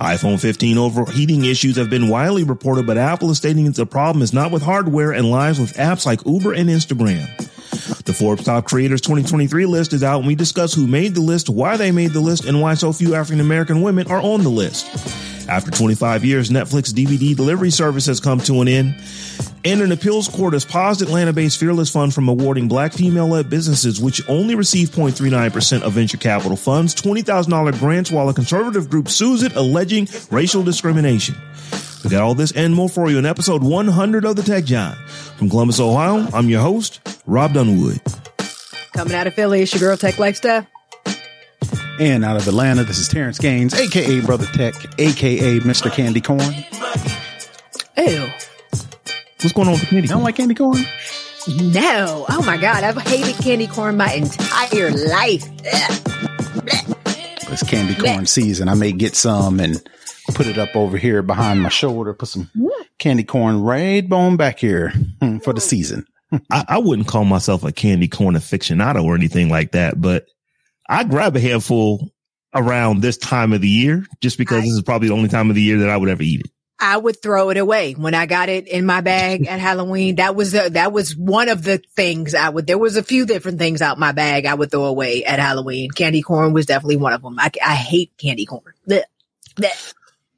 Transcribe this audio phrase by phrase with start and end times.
[0.00, 4.22] iPhone 15 overheating issues have been widely reported, but Apple is stating that the problem
[4.22, 7.28] is not with hardware and lies with apps like Uber and Instagram.
[8.04, 11.50] The Forbes Top Creators 2023 list is out and we discuss who made the list,
[11.50, 14.48] why they made the list, and why so few African American women are on the
[14.48, 14.86] list.
[15.48, 18.94] After 25 years, Netflix DVD delivery service has come to an end.
[19.64, 24.26] And an appeals court has paused Atlanta-based Fearless Fund from awarding black female-led businesses, which
[24.28, 29.56] only receive 0.39% of venture capital funds, $20,000 grants while a conservative group sues it,
[29.56, 31.34] alleging racial discrimination.
[32.02, 34.96] We got all this and more for you in episode 100 of the Tech Jawn.
[35.36, 38.00] From Columbus, Ohio, I'm your host, Rob Dunwood.
[38.94, 40.66] Coming out of Philly, it's your girl Tech Lifestyle.
[42.00, 45.92] And out of Atlanta, this is Terrence Gaines, aka Brother Tech, aka Mr.
[45.92, 46.40] Candy Corn.
[47.98, 48.26] Ew.
[49.42, 50.08] What's going on with the candy?
[50.08, 50.78] You don't like candy corn?
[51.46, 52.24] No.
[52.30, 52.84] Oh my God.
[52.84, 55.44] I've hated candy corn my entire life.
[57.52, 58.68] It's candy corn season.
[58.68, 59.82] I may get some and
[60.28, 62.50] put it up over here behind my shoulder, put some
[62.98, 64.90] candy corn right bone back here
[65.20, 66.06] hmm, for the season.
[66.50, 70.26] I, I wouldn't call myself a candy corn aficionado or anything like that, but
[70.90, 72.10] I grab a handful
[72.52, 75.48] around this time of the year just because I, this is probably the only time
[75.48, 76.50] of the year that I would ever eat it.
[76.80, 80.16] I would throw it away when I got it in my bag at Halloween.
[80.16, 82.66] That was the, that was one of the things I would.
[82.66, 85.90] There was a few different things out my bag I would throw away at Halloween.
[85.90, 87.38] Candy corn was definitely one of them.
[87.38, 88.62] I, I hate candy corn.
[88.88, 89.04] Blech.
[89.54, 89.94] Blech.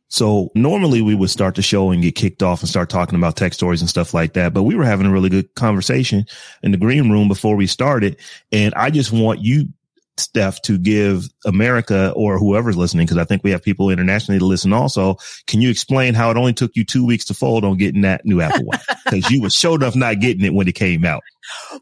[0.09, 3.37] So normally we would start the show and get kicked off and start talking about
[3.37, 4.53] tech stories and stuff like that.
[4.53, 6.27] But we were having a really good conversation
[6.63, 8.19] in the green room before we started.
[8.51, 9.69] And I just want you
[10.19, 14.45] Steph to give America or whoever's listening, because I think we have people internationally to
[14.45, 15.17] listen also.
[15.47, 18.25] Can you explain how it only took you two weeks to fold on getting that
[18.25, 18.81] new Apple Watch?
[19.05, 21.23] Because you were sure enough not getting it when it came out.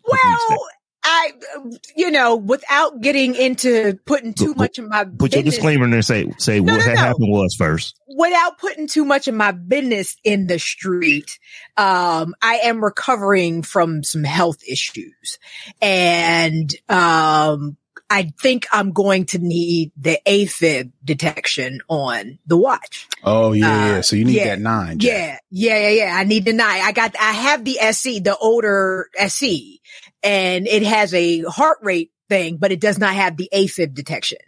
[0.07, 0.59] Well,
[1.03, 1.33] I,
[1.97, 5.91] you know, without getting into putting too much of my put business, your disclaimer in
[5.93, 6.03] there.
[6.03, 7.01] Say say No, what no, no.
[7.01, 7.99] happened was first.
[8.09, 11.39] without putting too much of my business in the street,
[11.77, 15.39] um, I am recovering from some health issues
[15.81, 17.77] and, um,
[18.11, 23.07] I think I'm going to need the AFib detection on the watch.
[23.23, 24.01] Oh yeah, Uh, yeah.
[24.01, 24.99] So you need yeah, that nine.
[24.99, 25.43] Jack.
[25.51, 26.17] Yeah, yeah, yeah, yeah.
[26.17, 26.83] I need the nine.
[26.83, 29.81] I got, I have the SE, the older SE,
[30.25, 34.39] and it has a heart rate thing, but it does not have the AFib detection.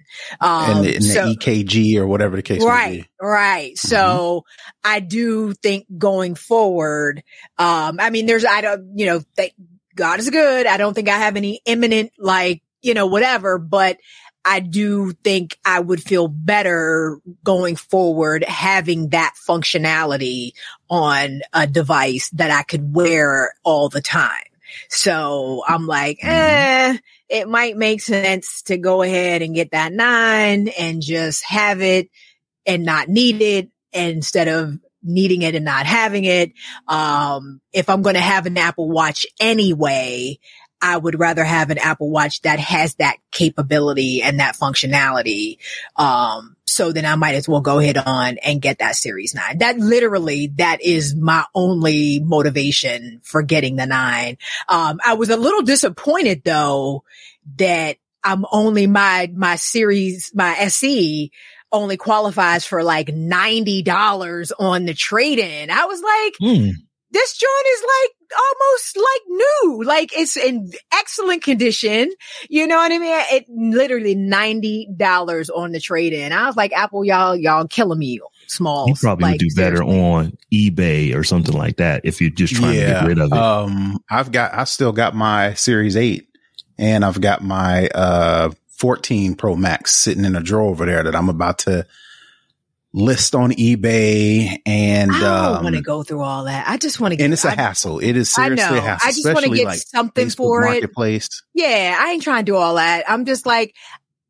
[0.40, 3.08] Um, and the, and the EKG or whatever the case may right be.
[3.20, 4.44] right so
[4.84, 7.22] i do think going forward
[7.58, 9.54] um i mean there's i don't you know thank
[9.94, 13.98] god is good i don't think i have any imminent like you know whatever but
[14.44, 20.53] I do think I would feel better going forward having that functionality
[20.91, 24.42] on a device that I could wear all the time.
[24.88, 26.97] So I'm like, eh,
[27.28, 32.09] it might make sense to go ahead and get that nine and just have it
[32.66, 36.53] and not need it instead of needing it and not having it.
[36.88, 40.38] Um, if I'm going to have an Apple watch anyway,
[40.82, 45.59] I would rather have an Apple watch that has that capability and that functionality.
[45.97, 49.59] Um, so then I might as well go ahead on and get that series nine.
[49.59, 54.39] That literally, that is my only motivation for getting the nine.
[54.68, 57.04] Um, I was a little disappointed though
[57.56, 61.30] that I'm only my, my series, my SE
[61.72, 65.71] only qualifies for like $90 on the trade in.
[65.71, 66.68] I was like, Hmm.
[67.10, 69.82] this joint is like almost like new.
[69.84, 72.10] Like it's in excellent condition.
[72.48, 73.24] You know what I mean?
[73.30, 76.32] It literally $90 on the trade in.
[76.32, 78.88] I was like, Apple, y'all, y'all killing me small.
[78.88, 82.72] You probably would do better on eBay or something like that if you're just trying
[82.72, 83.38] to get rid of it.
[83.38, 86.26] Um, I've got, I still got my Series 8
[86.78, 88.50] and I've got my, uh,
[88.82, 91.86] 14 Pro Max sitting in a drawer over there that I'm about to
[92.94, 96.68] list on eBay and uh I don't um, want to go through all that.
[96.68, 97.24] I just want to get.
[97.24, 97.98] and it's a I- hassle.
[98.00, 98.54] It is I know.
[98.74, 99.09] a hassle.
[99.09, 100.66] I just want to get like something Facebook for it.
[100.66, 101.28] Marketplace.
[101.54, 103.04] Yeah, I ain't trying to do all that.
[103.09, 103.74] I'm just like,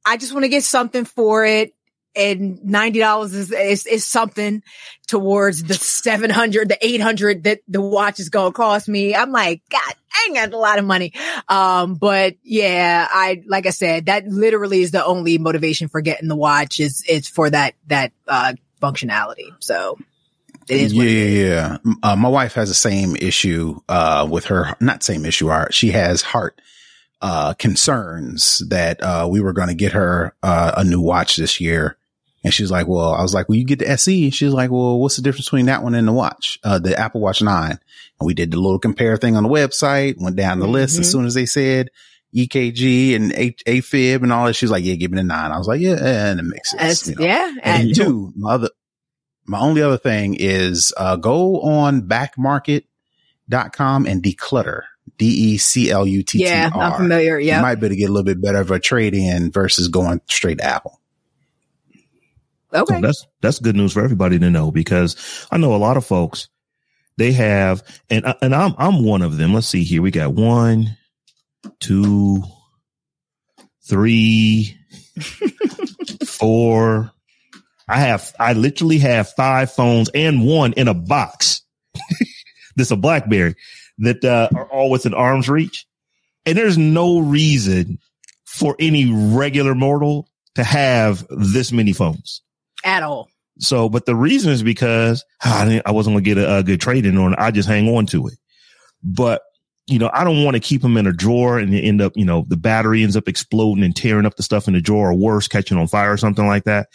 [0.05, 1.75] I just want to get something for it.
[2.15, 4.63] And ninety dollars is, is is something
[5.09, 9.15] towards the seven hundred, the eight hundred that the watch is gonna cost me.
[9.15, 11.13] I'm like, God, I ain't got a lot of money.
[11.49, 16.29] Um, but yeah, I like I said, that literally is the only motivation for getting
[16.29, 19.53] the watch is it's for that that uh functionality.
[19.61, 19.99] So
[20.69, 20.93] it is.
[20.93, 21.95] yeah, yeah, yeah.
[22.03, 25.49] Uh, my wife has the same issue uh, with her, not same issue.
[25.49, 26.61] Our, she has heart
[27.21, 31.61] uh, concerns that uh, we were going to get her uh, a new watch this
[31.61, 31.97] year.
[32.45, 34.31] And she's like, well, I was like, well, you get the SE.
[34.31, 37.21] She's like, well, what's the difference between that one and the watch, uh, the Apple
[37.21, 37.71] Watch 9?
[37.71, 37.79] And
[38.21, 41.13] we did the little compare thing on the website, went down the list as Mhm.
[41.13, 41.89] soon as they said
[42.35, 44.55] EKG and A- AFib and all that.
[44.55, 45.53] She's like, yeah, give me the nine.
[45.53, 47.09] I was like, yeah, and it makes sense.
[47.09, 47.25] You know.
[47.25, 47.53] yeah.
[47.63, 48.71] And And two, my other,
[49.47, 54.83] my only other thing is, uh, go on backmarket.com and Decluttr.
[55.19, 57.39] D E C L U T T yeah, I'm familiar.
[57.39, 57.61] You Yeah.
[57.63, 60.21] might be able to get a little bit better of a trade in versus going
[60.29, 61.01] straight to Apple.
[62.75, 62.95] Okay.
[62.97, 66.07] So that's that's good news for everybody to know because I know a lot of
[66.07, 66.49] folks
[67.19, 69.53] they have and I- and I'm I'm one of them.
[69.55, 70.03] Let's see here.
[70.03, 70.97] We got one,
[71.81, 72.43] two,
[73.87, 74.77] three,
[76.27, 77.13] four.
[77.89, 81.63] I have I literally have five phones and one in a box.
[82.75, 83.55] This a BlackBerry
[83.99, 85.85] that uh, are all within arm's reach,
[86.47, 87.99] and there's no reason
[88.47, 92.41] for any regular mortal to have this many phones.
[92.85, 93.29] At all.
[93.59, 96.63] So, but the reason is because I, didn't, I wasn't going to get a, a
[96.63, 97.35] good trade in on.
[97.37, 98.35] I just hang on to it.
[99.05, 99.43] But,
[99.87, 102.25] you know, I don't want to keep them in a drawer and end up, you
[102.25, 105.15] know, the battery ends up exploding and tearing up the stuff in the drawer or
[105.15, 106.89] worse, catching on fire or something like that.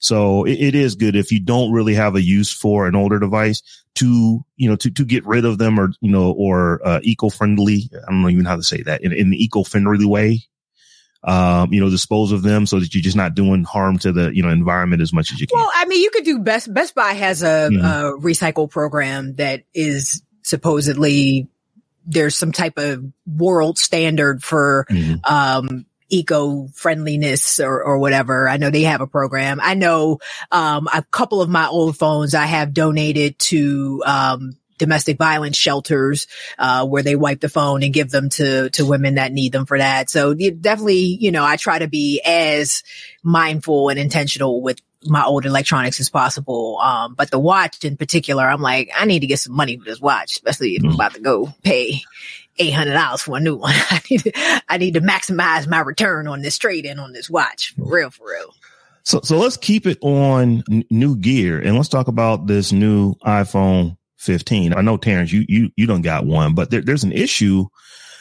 [0.00, 3.18] So it, it is good if you don't really have a use for an older
[3.18, 3.62] device
[3.94, 7.90] to, you know, to, to get rid of them or, you know, or, uh, eco-friendly.
[7.94, 10.42] I don't know even how to say that in, in an eco-friendly way.
[11.24, 14.34] Um, you know, dispose of them so that you're just not doing harm to the,
[14.34, 15.56] you know, environment as much as you can.
[15.56, 17.78] Well, I mean, you could do Best Best Buy has a, Mhm.
[17.78, 21.46] a recycle program that is supposedly
[22.06, 25.20] there's some type of world standard for Mhm.
[25.30, 28.46] um eco friendliness or, or whatever.
[28.48, 29.60] I know they have a program.
[29.62, 30.18] I know
[30.50, 36.26] um a couple of my old phones I have donated to um domestic violence shelters
[36.58, 39.66] uh where they wipe the phone and give them to to women that need them
[39.66, 40.10] for that.
[40.10, 42.82] So you definitely, you know, I try to be as
[43.22, 46.78] mindful and intentional with my old electronics as possible.
[46.78, 49.84] Um, but the watch in particular, I'm like, I need to get some money for
[49.84, 50.94] this watch, especially if I'm Mm.
[50.94, 52.02] about to go pay
[52.58, 53.72] eight hundred dollars for a new one.
[53.90, 54.32] I need to,
[54.68, 57.74] I need to maximize my return on this trade in on this watch.
[57.76, 58.54] For real, for real.
[59.04, 63.14] So, so let's keep it on n- new gear and let's talk about this new
[63.26, 64.74] iPhone 15.
[64.74, 67.66] I know Terrence, you, you, you don't got one, but there, there's an issue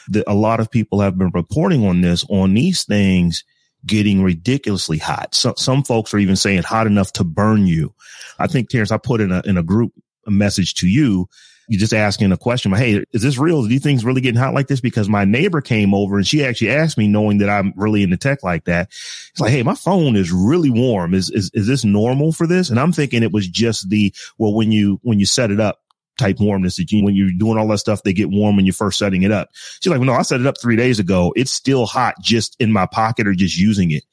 [0.10, 3.44] that a lot of people have been reporting on this, on these things
[3.86, 5.34] getting ridiculously hot.
[5.34, 7.94] So, some folks are even saying hot enough to burn you.
[8.40, 9.94] I think Terrence, I put in a, in a group
[10.28, 11.28] a message to you.
[11.68, 13.66] You just asking a question, Hey, is this real?
[13.66, 14.82] Do think really getting hot like this?
[14.82, 18.18] Because my neighbor came over and she actually asked me knowing that I'm really into
[18.18, 18.90] tech like that.
[18.90, 21.14] It's like, Hey, my phone is really warm.
[21.14, 22.70] Is, is, is this normal for this?
[22.70, 25.80] And I'm thinking it was just the, well, when you, when you set it up,
[26.22, 28.74] type warmness that you, when you're doing all that stuff, they get warm when you're
[28.74, 29.50] first setting it up.
[29.54, 31.34] She's like, well, no, I set it up three days ago.
[31.36, 34.04] It's still hot just in my pocket or just using it.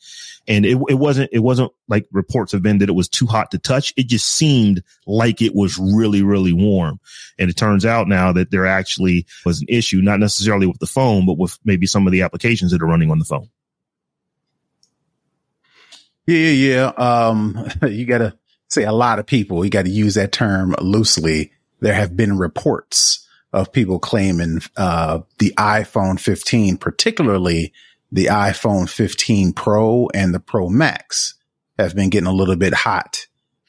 [0.46, 3.50] And it, it wasn't, it wasn't like reports have been that it was too hot
[3.50, 3.92] to touch.
[3.98, 6.98] It just seemed like it was really, really warm.
[7.38, 10.86] And it turns out now that there actually was an issue, not necessarily with the
[10.86, 13.50] phone, but with maybe some of the applications that are running on the phone.
[16.26, 16.86] Yeah, yeah, yeah.
[16.96, 18.38] Um, you gotta
[18.68, 21.52] say a lot of people, you gotta use that term loosely.
[21.80, 27.72] There have been reports of people claiming, uh, the iPhone 15, particularly
[28.12, 31.34] the iPhone 15 Pro and the Pro Max
[31.78, 33.26] have been getting a little bit hot.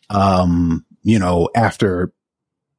[0.10, 2.12] Um, you know, after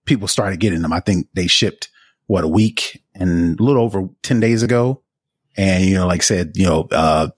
[0.04, 1.88] people started getting them, I think they shipped
[2.26, 5.02] what a week and a little over 10 days ago.
[5.56, 7.28] And, you know, like I said, you know, uh,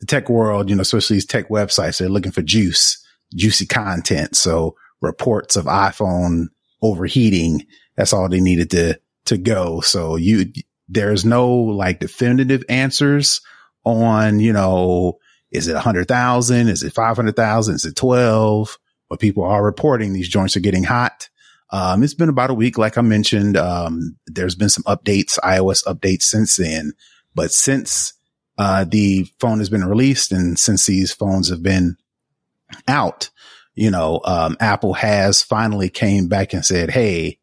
[0.00, 4.36] the tech world, you know, especially these tech websites, they're looking for juice, juicy content.
[4.36, 6.48] So reports of iPhone
[6.82, 9.80] overheating, that's all they needed to, to go.
[9.80, 10.52] So you,
[10.88, 13.40] there's no like definitive answers
[13.84, 15.18] on, you know,
[15.50, 16.68] is it a hundred thousand?
[16.68, 17.74] Is it 500,000?
[17.74, 18.78] Is it 12?
[19.08, 21.28] But people are reporting these joints are getting hot.
[21.70, 22.76] Um, it's been about a week.
[22.76, 26.92] Like I mentioned, um, there's been some updates, iOS updates since then,
[27.34, 28.14] but since,
[28.58, 30.32] uh, the phone has been released.
[30.32, 31.96] And since these phones have been
[32.86, 33.30] out,
[33.74, 37.38] you know, um, Apple has finally came back and said, Hey,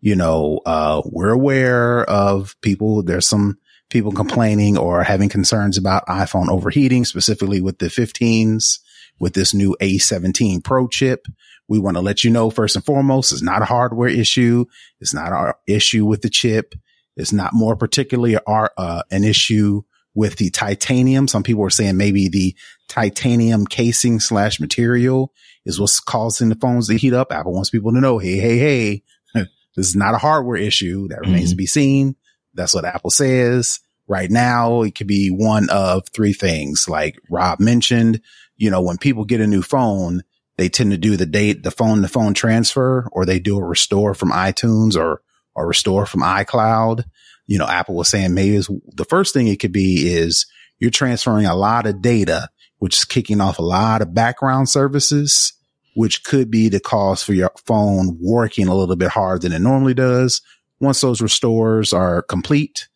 [0.00, 3.02] you know, uh, we're aware of people.
[3.02, 3.58] There's some
[3.90, 8.78] people complaining or having concerns about iPhone overheating, specifically with the 15s
[9.20, 11.26] with this new A17 Pro chip.
[11.68, 14.64] We want to let you know first and foremost, it's not a hardware issue.
[15.00, 16.74] It's not our issue with the chip.
[17.16, 19.82] It's not more particularly our, uh, an issue
[20.14, 21.28] with the titanium.
[21.28, 22.56] Some people are saying maybe the
[22.88, 25.32] titanium casing slash material
[25.64, 27.32] is what's causing the phones to heat up.
[27.32, 29.02] Apple wants people to know, Hey, hey, hey,
[29.76, 31.50] this is not a hardware issue that remains mm-hmm.
[31.50, 32.16] to be seen.
[32.54, 34.82] That's what Apple says right now.
[34.82, 36.88] It could be one of three things.
[36.88, 38.20] Like Rob mentioned,
[38.56, 40.22] you know, when people get a new phone,
[40.58, 43.64] they tend to do the date, the phone to phone transfer, or they do a
[43.64, 45.22] restore from iTunes or,
[45.54, 47.04] or restore from iCloud.
[47.46, 50.46] You know, Apple was saying maybe the first thing it could be is
[50.78, 52.48] you're transferring a lot of data,
[52.82, 55.52] which is kicking off a lot of background services,
[55.94, 59.60] which could be the cause for your phone working a little bit harder than it
[59.60, 60.42] normally does.
[60.80, 62.88] Once those restores are complete,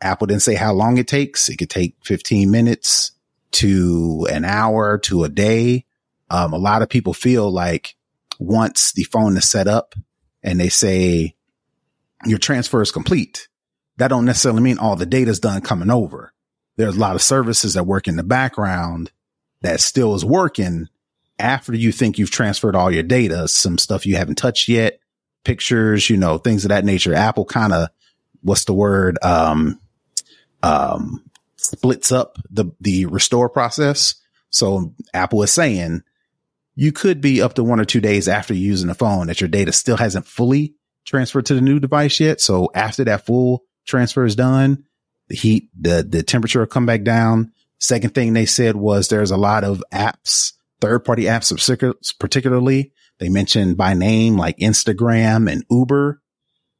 [0.00, 1.48] Apple didn't say how long it takes.
[1.48, 3.10] It could take 15 minutes
[3.50, 5.84] to an hour to a day.
[6.30, 7.96] Um, a lot of people feel like
[8.38, 9.96] once the phone is set up
[10.44, 11.34] and they say
[12.24, 13.48] your transfer is complete,
[13.96, 16.32] that don't necessarily mean all the data is done coming over.
[16.76, 19.10] There's a lot of services that work in the background
[19.64, 20.88] that still is working
[21.38, 25.00] after you think you've transferred all your data, some stuff you haven't touched yet,
[25.42, 27.14] pictures, you know, things of that nature.
[27.14, 27.88] Apple kind of,
[28.42, 29.18] what's the word?
[29.22, 29.80] Um,
[30.62, 31.24] um,
[31.56, 34.16] splits up the, the restore process.
[34.50, 36.02] So Apple is saying
[36.74, 39.48] you could be up to one or two days after using the phone that your
[39.48, 40.74] data still hasn't fully
[41.06, 42.40] transferred to the new device yet.
[42.40, 44.84] So after that full transfer is done,
[45.28, 47.53] the heat, the, the temperature will come back down.
[47.84, 51.52] Second thing they said was there's a lot of apps, third party apps,
[52.18, 56.22] particularly they mentioned by name like Instagram and Uber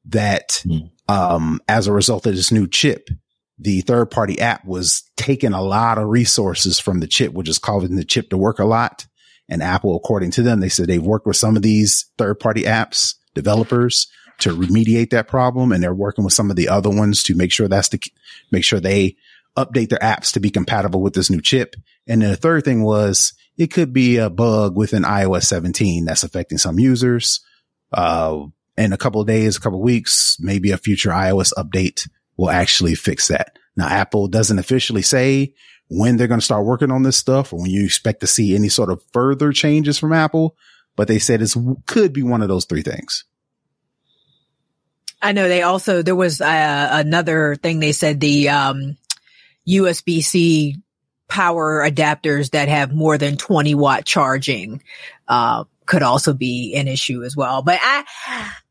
[0.07, 0.91] that, mm.
[1.07, 3.11] um, as a result of this new chip,
[3.59, 7.59] the third party app was taking a lot of resources from the chip, which is
[7.59, 9.07] causing the chip to work a lot.
[9.47, 12.63] And Apple, according to them, they said they've worked with some of these third party
[12.63, 14.09] apps developers
[14.39, 15.71] to remediate that problem.
[15.71, 18.01] And they're working with some of the other ones to make sure that's the,
[18.51, 19.17] make sure they
[19.57, 21.77] update their apps to be compatible with this new chip.
[22.07, 26.25] And then the third thing was it could be a bug within iOS 17 that's
[26.25, 27.41] affecting some users.
[27.93, 28.47] Uh,
[28.77, 32.51] in a couple of days, a couple of weeks, maybe a future iOS update will
[32.51, 33.57] actually fix that.
[33.77, 35.55] Now, Apple doesn't officially say
[35.89, 38.55] when they're going to start working on this stuff or when you expect to see
[38.55, 40.57] any sort of further changes from Apple,
[40.97, 41.55] but they said it
[41.87, 43.25] could be one of those three things.
[45.23, 48.97] I know they also, there was uh, another thing they said the um,
[49.68, 50.76] USB C
[51.28, 54.83] power adapters that have more than 20 watt charging
[55.28, 57.62] uh, could also be an issue as well.
[57.62, 58.04] But I,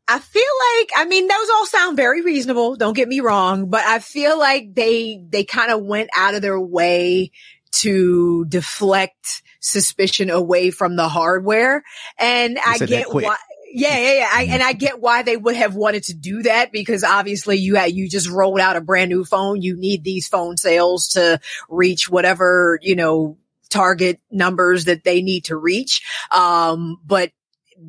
[0.08, 2.76] I feel like, I mean, those all sound very reasonable.
[2.76, 6.42] Don't get me wrong, but I feel like they, they kind of went out of
[6.42, 7.32] their way
[7.72, 11.82] to deflect suspicion away from the hardware.
[12.18, 13.36] And I get why,
[13.74, 14.28] yeah, yeah, yeah.
[14.32, 17.74] I, and I get why they would have wanted to do that because obviously you
[17.74, 19.60] had, you just rolled out a brand new phone.
[19.62, 23.36] You need these phone sales to reach whatever, you know,
[23.70, 26.02] target numbers that they need to reach.
[26.30, 27.32] Um, but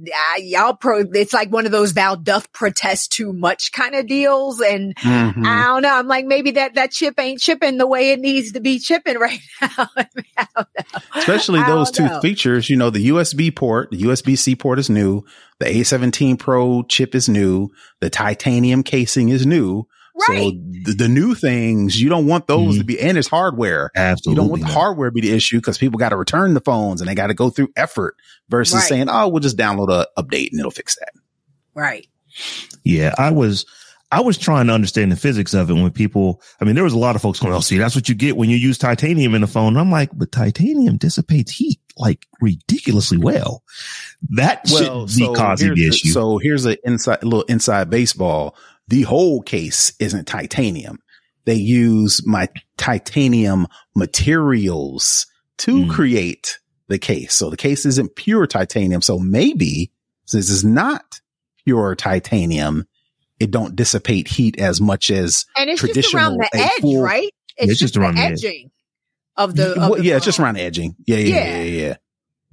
[0.04, 4.08] uh, y'all pro, it's like one of those Val doth protest too much kind of
[4.08, 4.62] deals.
[4.62, 5.46] And mm-hmm.
[5.46, 5.96] I don't know.
[5.96, 9.18] I'm like, maybe that, that chip ain't chipping the way it needs to be chipping
[9.18, 9.90] right now.
[11.16, 12.20] Especially those two know.
[12.22, 15.24] features, you know, the USB port, the USB C port is new.
[15.60, 17.70] The A17 Pro chip is new.
[18.02, 19.88] The titanium casing is new.
[20.30, 20.38] Right.
[20.38, 22.80] So the, the, new things, you don't want those mm-hmm.
[22.80, 23.92] to be, and it's hardware.
[23.96, 24.32] Absolutely.
[24.32, 26.62] You don't want the hardware to be the issue because people got to return the
[26.62, 28.16] phones and they got to go through effort
[28.48, 28.84] versus right.
[28.84, 31.12] saying, oh, we'll just download a update and it'll fix that.
[31.74, 32.08] Right.
[32.86, 33.14] Yeah.
[33.18, 33.66] I was,
[34.10, 36.94] I was trying to understand the physics of it when people, I mean, there was
[36.94, 39.36] a lot of folks going, oh, see, that's what you get when you use titanium
[39.36, 39.70] in the phone.
[39.70, 43.64] And I'm like, but titanium dissipates heat like ridiculously well.
[44.30, 46.10] That well, should be so causing the issue.
[46.10, 48.56] So here's a inside, a little inside baseball
[48.88, 51.00] the whole case isn't titanium.
[51.46, 55.28] They use my titanium materials
[55.60, 55.92] to mm.
[55.92, 57.34] create the case.
[57.34, 59.02] So the case isn't pure titanium.
[59.02, 59.92] So maybe
[60.26, 61.22] since it's not
[61.64, 62.86] pure titanium,
[63.40, 66.02] it don't dissipate heat as much as and it's traditional.
[66.02, 67.32] Just around the edge, full, right?
[67.58, 68.72] It's, it's just, just around the edging edge.
[69.38, 69.72] of the.
[69.72, 70.18] Of well, the yeah, phone.
[70.18, 70.96] it's just around the edging.
[71.06, 71.88] Yeah, yeah, yeah, yeah.
[71.88, 71.96] yeah.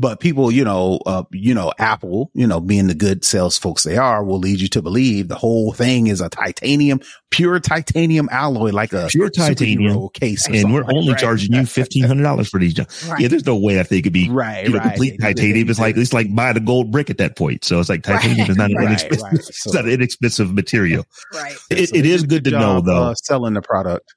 [0.02, 3.84] But people, you know, uh, you know, Apple, you know, being the good sales folks
[3.84, 8.28] they are, will lead you to believe the whole thing is a titanium, pure titanium
[8.32, 10.48] alloy, like a pure titanium case.
[10.48, 11.20] And we're only right?
[11.20, 12.76] charging you fifteen hundred dollars for these.
[13.06, 13.20] Right.
[13.20, 14.88] Yeah, there's no way that they could be right, you know, right.
[14.88, 15.70] complete titanium.
[15.70, 17.64] It's like it's like buying a gold brick at that point.
[17.64, 21.04] So it's like titanium is not an inexpensive, it's not an inexpensive material.
[21.32, 21.56] Right.
[21.70, 23.04] It, so it is good to know though.
[23.04, 24.16] Uh, selling the product,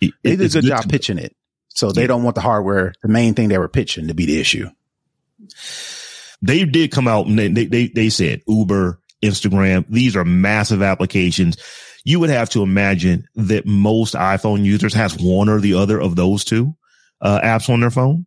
[0.00, 1.34] it, they did a good job pitching it.
[1.70, 4.38] So they don't want the hardware, the main thing they were pitching to be the
[4.38, 4.68] issue.
[6.42, 11.56] They did come out and they, they, they said Uber, Instagram, these are massive applications.
[12.04, 16.16] You would have to imagine that most iPhone users has one or the other of
[16.16, 16.76] those two
[17.22, 18.26] uh, apps on their phone.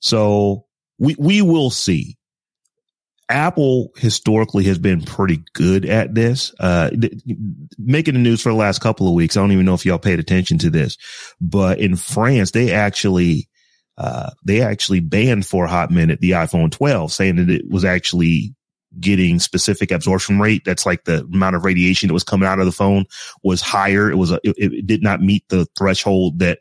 [0.00, 0.66] So
[0.98, 2.18] we, we will see.
[3.28, 7.14] Apple historically has been pretty good at this, uh, th-
[7.78, 9.36] making the news for the last couple of weeks.
[9.36, 10.98] I don't even know if y'all paid attention to this,
[11.40, 13.48] but in France, they actually
[13.98, 17.84] uh, they actually banned for a hot minute the iPhone 12, saying that it was
[17.84, 18.54] actually
[19.00, 20.62] getting specific absorption rate.
[20.64, 23.06] That's like the amount of radiation that was coming out of the phone
[23.42, 24.10] was higher.
[24.10, 26.58] It was, a, it, it, did not meet the threshold that,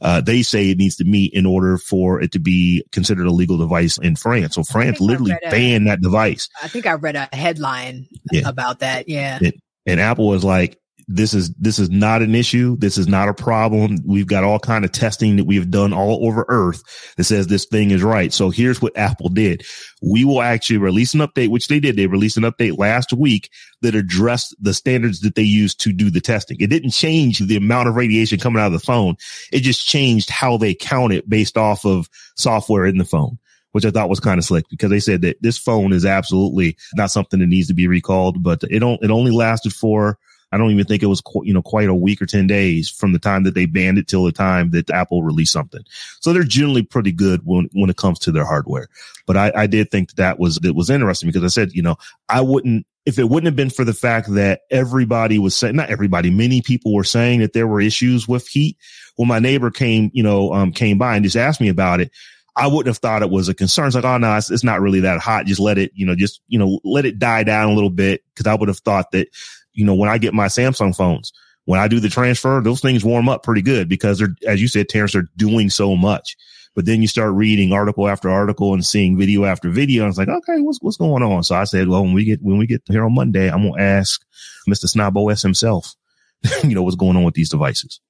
[0.00, 3.30] uh, they say it needs to meet in order for it to be considered a
[3.30, 4.54] legal device in France.
[4.54, 6.48] So France literally banned that device.
[6.62, 8.48] I think I read a headline yeah.
[8.48, 9.08] about that.
[9.08, 9.38] Yeah.
[9.40, 12.76] It, and Apple was like, this is this is not an issue.
[12.76, 13.98] This is not a problem.
[14.04, 16.82] We've got all kind of testing that we've done all over Earth
[17.16, 18.32] that says this thing is right.
[18.32, 19.64] So here's what Apple did.
[20.02, 21.96] We will actually release an update, which they did.
[21.96, 23.50] They released an update last week
[23.82, 26.56] that addressed the standards that they used to do the testing.
[26.58, 29.16] It didn't change the amount of radiation coming out of the phone.
[29.52, 33.38] It just changed how they count it based off of software in the phone
[33.72, 36.78] which I thought was kind of slick because they said that this phone is absolutely
[36.94, 40.18] not something that needs to be recalled, but it don't, it only lasted for
[40.52, 43.12] I don't even think it was, you know, quite a week or 10 days from
[43.12, 45.82] the time that they banned it till the time that Apple released something.
[46.20, 48.88] So they're generally pretty good when, when it comes to their hardware.
[49.26, 51.82] But I, I did think that, that was, that was interesting because I said, you
[51.82, 51.96] know,
[52.28, 55.90] I wouldn't, if it wouldn't have been for the fact that everybody was saying, not
[55.90, 58.76] everybody, many people were saying that there were issues with heat.
[59.16, 62.10] When my neighbor came, you know, um, came by and just asked me about it,
[62.56, 63.86] I wouldn't have thought it was a concern.
[63.86, 65.44] It's like, oh no, it's, it's, not really that hot.
[65.44, 68.22] Just let it, you know, just, you know, let it die down a little bit.
[68.34, 69.28] Cause I would have thought that,
[69.76, 71.32] you know, when I get my Samsung phones,
[71.66, 74.68] when I do the transfer, those things warm up pretty good because they're, as you
[74.68, 76.36] said, Terrence, they're doing so much.
[76.74, 80.02] But then you start reading article after article and seeing video after video.
[80.02, 81.42] And it's like, okay, what's, what's going on?
[81.42, 83.74] So I said, well, when we get, when we get here on Monday, I'm going
[83.74, 84.22] to ask
[84.68, 84.86] Mr.
[84.86, 85.94] Snob OS himself,
[86.62, 88.00] you know, what's going on with these devices.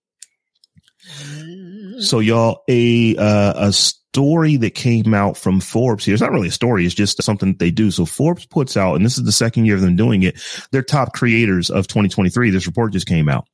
[2.00, 6.14] So y'all, a, uh, a story that came out from Forbes here.
[6.14, 6.86] It's not really a story.
[6.86, 7.90] It's just something that they do.
[7.90, 10.40] So Forbes puts out, and this is the second year of them doing it.
[10.72, 12.50] Their top creators of 2023.
[12.50, 13.46] This report just came out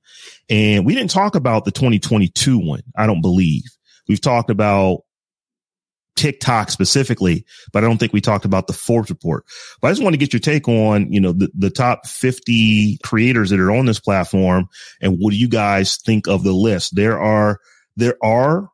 [0.48, 2.82] and we didn't talk about the 2022 one.
[2.96, 3.62] I don't believe
[4.08, 5.00] we've talked about
[6.16, 9.44] TikTok specifically, but I don't think we talked about the Forbes report.
[9.80, 12.98] But I just want to get your take on, you know, the, the top 50
[13.02, 14.68] creators that are on this platform
[15.00, 16.94] and what do you guys think of the list?
[16.94, 17.58] There are,
[17.96, 18.70] there are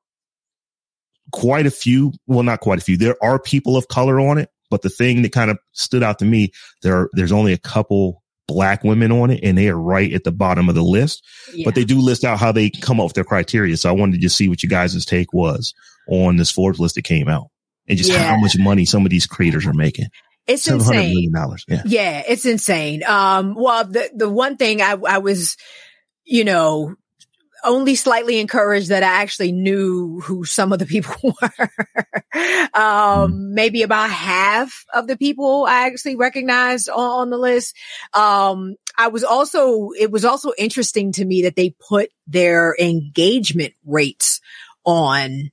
[1.32, 2.96] quite a few, well, not quite a few.
[2.96, 6.18] There are people of color on it, but the thing that kind of stood out
[6.20, 6.52] to me,
[6.82, 10.24] there are, there's only a couple black women on it and they are right at
[10.24, 11.64] the bottom of the list, yeah.
[11.64, 13.76] but they do list out how they come up with their criteria.
[13.76, 15.74] So I wanted to just see what you guys' take was
[16.08, 17.50] on this Forbes list that came out
[17.86, 18.22] and just yeah.
[18.22, 20.06] how much money some of these creators are making.
[20.46, 21.30] It's insane.
[21.68, 21.82] Yeah.
[21.84, 23.04] yeah, it's insane.
[23.04, 25.58] Um, well, the, the one thing I, I was,
[26.24, 26.94] you know,
[27.68, 31.70] only slightly encouraged that I actually knew who some of the people were.
[32.74, 33.50] um, mm.
[33.50, 37.76] maybe about half of the people I actually recognized on, on the list.
[38.14, 43.74] Um, I was also, it was also interesting to me that they put their engagement
[43.84, 44.40] rates
[44.84, 45.50] on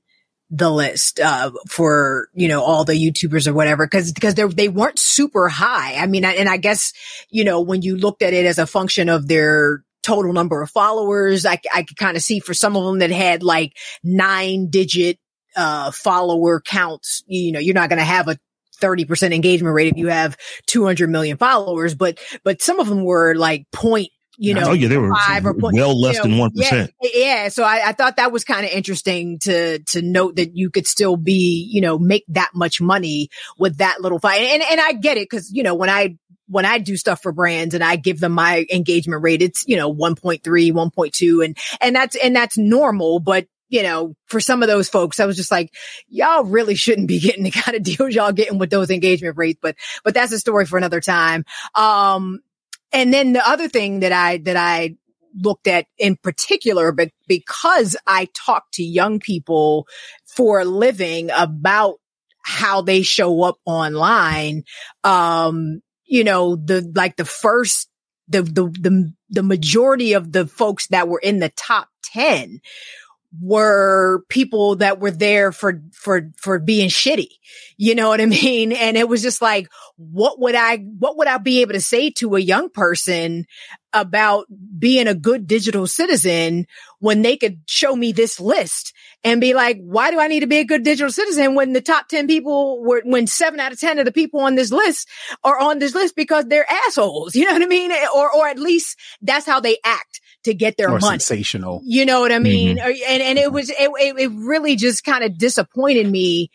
[0.51, 4.69] the list uh, for you know all the YouTubers or whatever because because they they
[4.69, 5.95] weren't super high.
[5.95, 6.93] I mean, I, and I guess
[7.30, 10.70] you know when you looked at it as a function of their total number of
[10.70, 11.46] followers.
[11.46, 15.18] I, I could kind of see for some of them that had like nine digit,
[15.56, 17.24] uh, follower counts.
[17.28, 18.38] You know, you're not going to have a
[18.82, 20.38] 30% engagement rate if you have
[20.68, 24.98] 200 million followers, but, but some of them were like point you know, yeah, they
[24.98, 26.91] were five or point, well less you know, than one percent.
[27.02, 30.56] Yeah, yeah, so I, I thought that was kind of interesting to to note that
[30.56, 34.41] you could still be, you know, make that much money with that little fight.
[34.41, 37.31] And and I get it because you know when I when I do stuff for
[37.31, 41.95] brands and I give them my engagement rate, it's, you know, 1.3, 1.2 and, and
[41.95, 43.19] that's, and that's normal.
[43.19, 45.73] But, you know, for some of those folks, I was just like,
[46.08, 49.60] y'all really shouldn't be getting the kind of deals y'all getting with those engagement rates.
[49.62, 51.45] But, but that's a story for another time.
[51.73, 52.39] Um,
[52.91, 54.95] and then the other thing that I, that I
[55.38, 59.88] looked at in particular, but because I talk to young people
[60.25, 61.95] for a living about
[62.45, 64.63] how they show up online.
[65.03, 65.81] Um,
[66.15, 67.89] you know, the, like the first,
[68.30, 72.62] the, the, the, the majority of the folks that were in the top 10
[73.41, 77.28] were people that were there for, for, for being shitty.
[77.75, 78.71] You know what I mean?
[78.71, 82.12] And it was just like, what would I, what would I be able to say
[82.12, 83.45] to a young person
[83.91, 84.45] about
[84.80, 86.65] being a good digital citizen
[86.99, 88.93] when they could show me this list
[89.25, 91.81] and be like, why do I need to be a good digital citizen when the
[91.81, 95.09] top 10 people were, when seven out of 10 of the people on this list
[95.43, 97.35] are on this list because they're assholes.
[97.35, 97.91] You know what I mean?
[98.15, 101.19] Or, or at least that's how they act to get their Or money.
[101.19, 101.81] sensational.
[101.83, 102.77] You know what I mean?
[102.77, 102.88] Mm-hmm.
[102.88, 103.53] Or- And and it mm-hmm.
[103.55, 106.51] was it it, it really just kind of disappointed me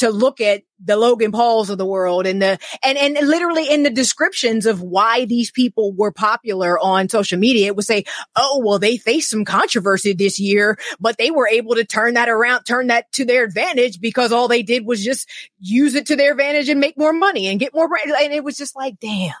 [0.00, 3.82] to look at the Logan Pauls of the world and the and and literally in
[3.82, 8.04] the descriptions of why these people were popular on social media, it would say,
[8.36, 12.28] "Oh, well, they faced some controversy this year, but they were able to turn that
[12.28, 15.28] around, turn that to their advantage because all they did was just
[15.60, 18.44] use it to their advantage and make more money and get more." brand." And it
[18.44, 19.34] was just like, damn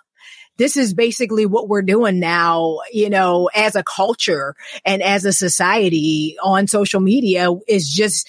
[0.56, 5.32] this is basically what we're doing now, you know, as a culture and as a
[5.32, 8.28] society on social media is just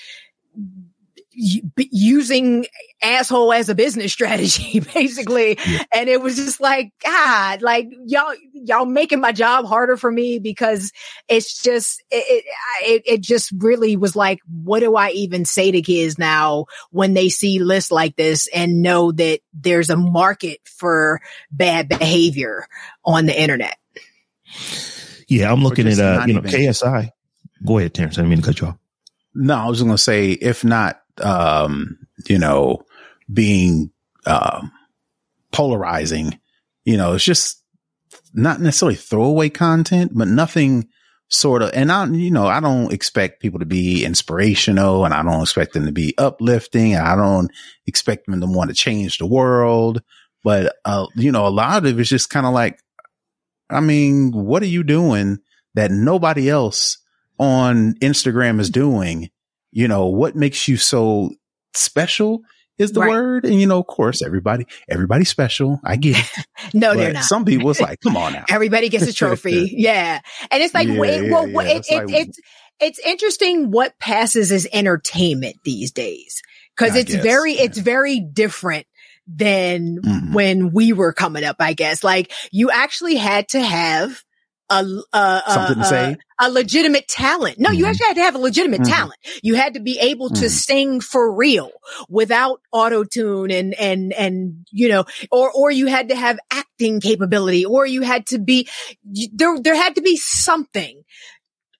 [1.33, 2.65] using
[3.01, 5.57] asshole as a business strategy, basically.
[5.93, 10.39] And it was just like, God, like y'all, y'all making my job harder for me
[10.39, 10.91] because
[11.27, 12.45] it's just, it, it,
[12.83, 17.13] it, it just really was like, what do I even say to kids now when
[17.13, 22.67] they see lists like this and know that there's a market for bad behavior
[23.05, 23.77] on the internet?
[25.27, 27.09] Yeah, I'm looking at just uh, you know, even- KSI.
[27.65, 28.17] Go ahead, Terrence.
[28.17, 28.77] I didn't mean to cut you off.
[29.33, 32.83] No, I was going to say, if not, um, you know,
[33.31, 33.91] being,
[34.25, 34.71] um,
[35.51, 36.39] polarizing,
[36.85, 37.61] you know, it's just
[38.33, 40.87] not necessarily throwaway content, but nothing
[41.27, 45.23] sort of, and I, you know, I don't expect people to be inspirational and I
[45.23, 47.51] don't expect them to be uplifting and I don't
[47.85, 50.01] expect them to want to change the world.
[50.43, 52.79] But, uh, you know, a lot of it is just kind of like,
[53.69, 55.39] I mean, what are you doing
[55.75, 56.97] that nobody else
[57.39, 59.29] on Instagram is doing?
[59.71, 61.31] You know, what makes you so
[61.73, 62.41] special
[62.77, 63.09] is the Right.
[63.09, 63.45] word.
[63.45, 65.79] And, you know, of course, everybody, everybody's special.
[65.85, 66.45] I get it.
[66.73, 67.23] No, they're not.
[67.23, 68.45] some people, it's like, come on now.
[68.49, 69.71] Everybody gets a trophy.
[69.75, 70.19] yeah.
[70.51, 71.53] And it's like, Yeah, wait, yeah, well, yeah.
[71.53, 72.39] what- it, It's it, like- it's,
[72.79, 76.41] it's interesting what passes as entertainment these days.
[76.77, 78.87] Cause I it's guess, very, it's very different
[79.27, 80.33] than Mhm.
[80.33, 82.03] when we were coming up, I guess.
[82.03, 84.23] Like you actually had to have
[84.71, 86.17] a, a, a Something to a- say.
[86.39, 87.59] a legitimate talent.
[87.59, 87.89] No, you Mhm.
[87.89, 88.89] actually had to have a legitimate Mhm.
[88.89, 89.19] talent.
[89.43, 90.49] You had to be able to Mhm.
[90.49, 91.71] sing for real
[92.09, 96.99] without auto tune and, and, and, you know, or, or you had to have acting
[97.01, 98.67] capability or you had to be,
[99.33, 101.03] there, there had to be something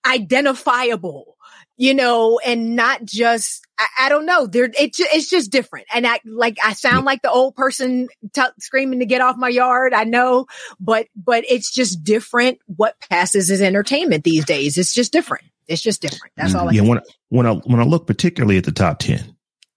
[0.06, 1.36] identifiable,
[1.76, 4.46] you know, and not just, I, I don't know.
[4.46, 5.86] There, it, it's just different.
[5.92, 9.48] And I, like, I sound like the old person t- screaming to get off my
[9.48, 9.92] yard.
[9.94, 10.46] I know,
[10.78, 12.58] but, but it's just different.
[12.66, 14.78] What passes as entertainment these days?
[14.78, 15.44] It's just different.
[15.68, 16.32] It's just different.
[16.36, 16.60] That's mm-hmm.
[16.60, 19.31] all I Yeah, when when I when I look particularly at the top ten,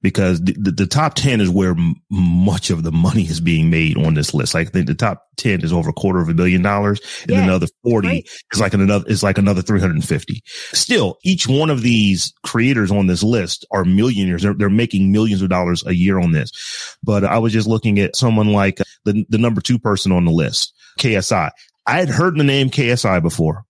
[0.05, 3.71] because the, the, the top ten is where m- much of the money is being
[3.71, 4.53] made on this list.
[4.53, 7.31] Like I think the top ten is over a quarter of a billion dollars, and
[7.31, 8.29] Yeah, another forty right.
[8.53, 10.43] is like another is like another three hundred and fifty.
[10.45, 14.43] Still, each one of these creators on this list are millionaires.
[14.43, 16.51] They're they're making millions of dollars a year on this.
[17.03, 20.25] But I was just looking at someone like uh, the the number two person on
[20.25, 21.49] the list, KSI.
[21.87, 23.65] I had heard the name KSI before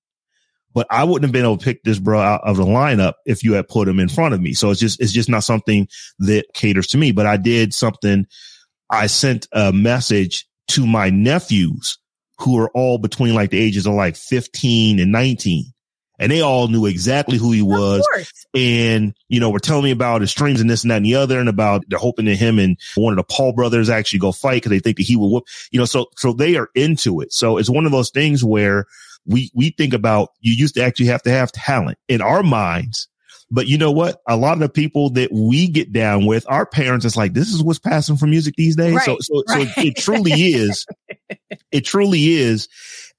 [0.75, 3.43] but I wouldn't have been able to pick this bro out of the lineup if
[3.43, 4.53] you had put him in front of me.
[4.53, 5.88] So it's just, it's just not something
[6.19, 8.27] that caters to me, but I did something.
[8.89, 11.97] I sent a message to my nephews
[12.39, 15.65] who are all between like the ages of like 15 and 19.
[16.19, 18.07] And they all knew exactly who he was
[18.53, 21.15] and you know were telling me about his streams and this and that and the
[21.15, 24.31] other and about they're hoping that him and one of the paul brothers actually go
[24.31, 27.19] fight because they think that he will whoop you know so so they are into
[27.19, 28.85] it so it's one of those things where
[29.25, 33.07] we we think about you used to actually have to have talent in our minds
[33.51, 36.65] but you know what a lot of the people that we get down with our
[36.65, 39.67] parents is like this is what's passing for music these days so so, right.
[39.69, 40.85] so it truly is
[41.71, 42.67] it truly is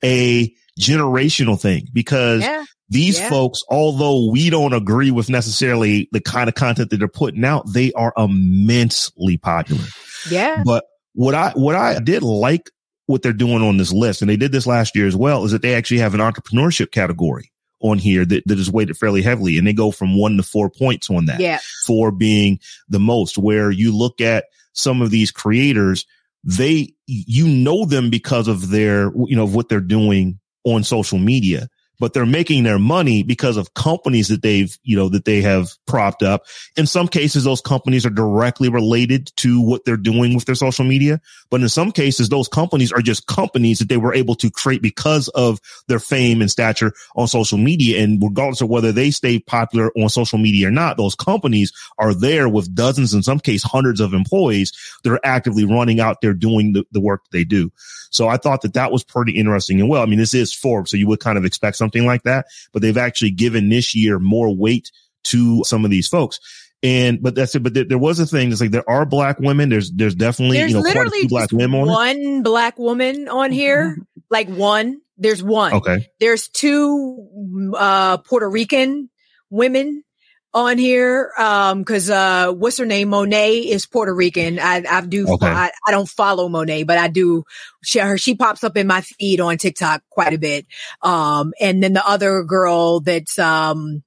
[0.05, 2.65] a generational thing because Yeah.
[2.89, 3.31] these Yeah.
[3.31, 7.65] folks, although we don't agree with necessarily the kind of content that they're putting out,
[7.73, 9.85] they are immensely popular.
[10.31, 10.63] Yeah.
[10.65, 12.71] But what I, what I did like
[13.07, 15.53] what they're doing on this list, and they did this last year as well, is
[15.53, 19.59] that they actually have an entrepreneurship category on here that, that is weighted fairly heavily
[19.59, 21.59] and they go from one to four points on that Yeah.
[21.87, 26.07] for being the most where you look at some of these creators,
[26.43, 31.19] they, you know them because of their, you know, of what they're doing on social
[31.19, 31.69] media.
[31.99, 35.71] But they're making their money because of companies that they've, you know, that they have
[35.87, 36.45] propped up.
[36.77, 40.85] In some cases, those companies are directly related to what they're doing with their social
[40.85, 41.21] media.
[41.51, 44.83] But in some cases, those companies are just companies that they were able to create
[44.83, 48.03] because of their fame and stature on social media.
[48.03, 52.15] And regardless of whether they stay popular on social media or not, those companies are
[52.15, 54.73] there with dozens, in some cases, hundreds of employees
[55.05, 57.71] that are actively running out there doing the, the work that they do.
[58.11, 59.81] So I thought that that was pretty interesting.
[59.81, 62.23] And well, I mean, this is Forbes, so you would kind of expect something like
[62.25, 64.91] that, but they've actually given this year more weight
[65.25, 66.41] to some of these folks.
[66.83, 67.63] And, but that's it.
[67.63, 68.53] But there, there was a thing.
[68.53, 69.69] It's like there are black women.
[69.69, 71.93] There's, there's definitely, There's you know, quite a literally few black women on it.
[71.93, 73.97] one black woman on here,
[74.31, 75.01] like one.
[75.19, 75.73] There's one.
[75.73, 76.09] Okay.
[76.21, 79.09] There's two uh Puerto Rican
[79.49, 80.05] women
[80.55, 81.33] on here.
[81.39, 83.11] Um, cause uh what's her name?
[83.11, 84.59] Monet is Puerto Rican.
[84.59, 85.47] I I do Okay.
[85.47, 87.45] I, I don't follow Monet, but I do
[87.85, 90.67] she her she pops up in my feed on TikTok quite a bit.
[91.03, 94.03] Um and then the other girl that's um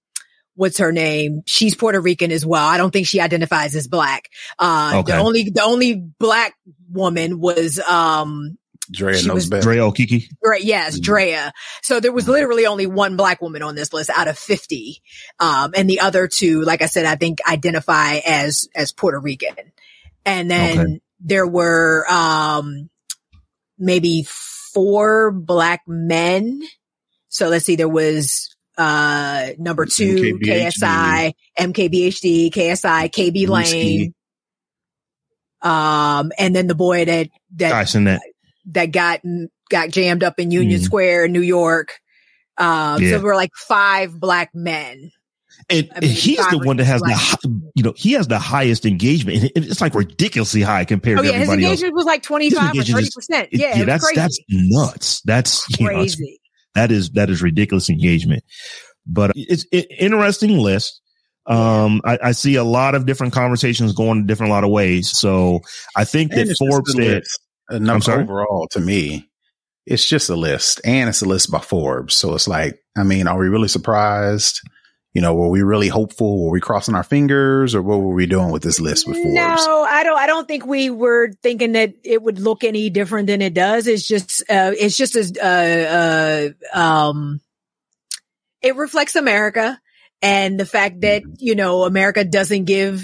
[0.56, 1.42] what's her name?
[1.46, 2.68] She's Puerto Rican as well.
[2.68, 4.30] I don't think she identifies as black.
[4.58, 5.12] Uh Okay.
[5.12, 6.56] the only the only black
[6.92, 8.58] woman was um
[8.92, 9.64] Drea She knows was best.
[9.64, 10.30] Dre Okeke.
[10.44, 10.64] Right.
[10.64, 10.98] Yes.
[10.98, 11.02] Mhm.
[11.04, 11.54] Drea.
[11.84, 15.02] So there was literally only one black woman on this list out of 50.
[15.40, 19.56] Um, and the other two, like I said, I think identify as, as Puerto Rican.
[20.26, 21.00] And then Okay.
[21.20, 22.90] there were, um,
[23.78, 26.62] maybe four black men.
[27.30, 30.72] So let's see, there was, uh, number two, MKBHD.
[30.72, 34.14] KSI, MKBHD, KSI, KB Lane.
[35.62, 38.22] Um, and then the boy that, that Dyson that.
[38.68, 39.22] That got
[39.70, 40.84] got jammed up in Union Mhm.
[40.84, 42.00] Square in New York.
[42.58, 43.18] Um, Yeah.
[43.18, 45.12] so we're like five black men.
[45.70, 47.18] And, I and he's the one that has the, Black.
[47.20, 47.38] hi-
[47.76, 49.52] you know, he has the highest engagement.
[49.56, 51.72] And it's like ridiculously high compared Oh to yeah, his everybody else.
[51.72, 53.50] His engagement was like twenty five or engagement thirty is- percent.
[53.52, 54.16] It- Yeah, it was that's crazy.
[54.16, 55.22] that's nuts.
[55.26, 56.40] That's you know, crazy.
[56.76, 58.44] that is that is ridiculous engagement.
[59.06, 61.02] But it's an interesting list.
[61.46, 65.10] Um, I, I see a lot of different conversations going a different lot of ways.
[65.18, 65.62] So
[65.96, 67.40] I think And that it's Forbes a said, list.
[67.70, 69.30] A number overall to me,
[69.86, 72.16] it's just a list and it's a list by Forbes.
[72.16, 74.62] So it's like, I mean, are we really surprised?
[75.14, 76.46] You know, were we really hopeful?
[76.46, 79.36] Were we crossing our fingers or what were we doing with this list with Forbes?
[79.36, 80.18] No, I don't.
[80.18, 83.88] I don't think we were thinking that it would look any different than it does.
[83.88, 87.42] It's just, uh, it's just as, uh, uh, um,
[88.62, 89.80] it reflects America
[90.22, 93.04] and the fact that you know America doesn't give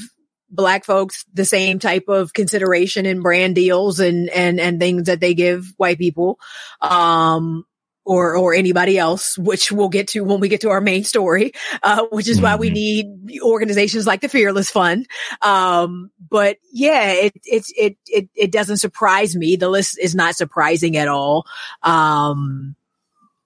[0.55, 5.19] black folks the same type of consideration in brand deals and and and things that
[5.19, 6.39] they give white people.
[6.81, 7.65] Um,
[8.07, 11.53] or or anybody else, which we'll get to when we get to our main story,
[11.81, 12.73] uh, which is why we Mhm.
[12.73, 15.07] need organizations like the Fearless Fund.
[15.41, 19.55] Um, but yeah, it it it it it doesn't surprise me.
[19.55, 21.47] The list is not surprising at all.
[21.81, 22.75] Um,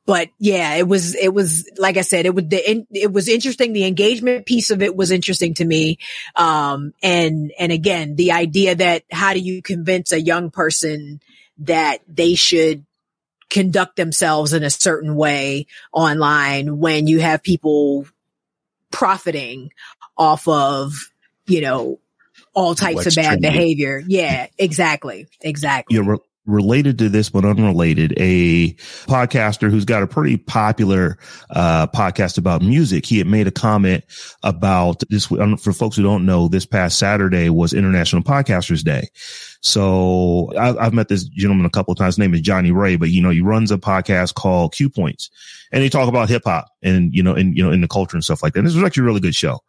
[0.09, 3.73] but yeah, it was, it was, like I said, it was, the, it was interesting.
[3.73, 5.99] The engagement piece of it was interesting to me.
[6.35, 11.21] Um, and, and again, the idea that how do you convince a young person
[11.59, 12.87] that they should
[13.51, 18.07] conduct themselves in a certain way online when you have people
[18.89, 19.71] profiting
[20.17, 21.11] off of,
[21.45, 21.99] you know,
[22.55, 23.41] all types of bad trendy.
[23.43, 24.03] behavior.
[24.07, 25.27] Yeah, exactly.
[25.41, 25.97] Exactly.
[25.97, 26.17] you know,
[26.49, 28.73] related to this, but unrelated, a
[29.07, 31.17] podcaster who's got a pretty popular,
[31.49, 33.05] uh, podcast about music.
[33.05, 34.03] He had made a comment
[34.43, 35.31] about this.
[35.31, 39.07] um, For folks who don't know, this past Saturday was International Podcasters Day.
[39.61, 42.15] So I, I've met this gentleman a couple of times.
[42.15, 45.29] His name is Johnny Ray, but you know, he runs a podcast called Q Points
[45.71, 48.15] and they talk about hip hop and, you know, and, you know, in the culture
[48.15, 48.59] and stuff like that.
[48.59, 49.59] And this was actually a really good show.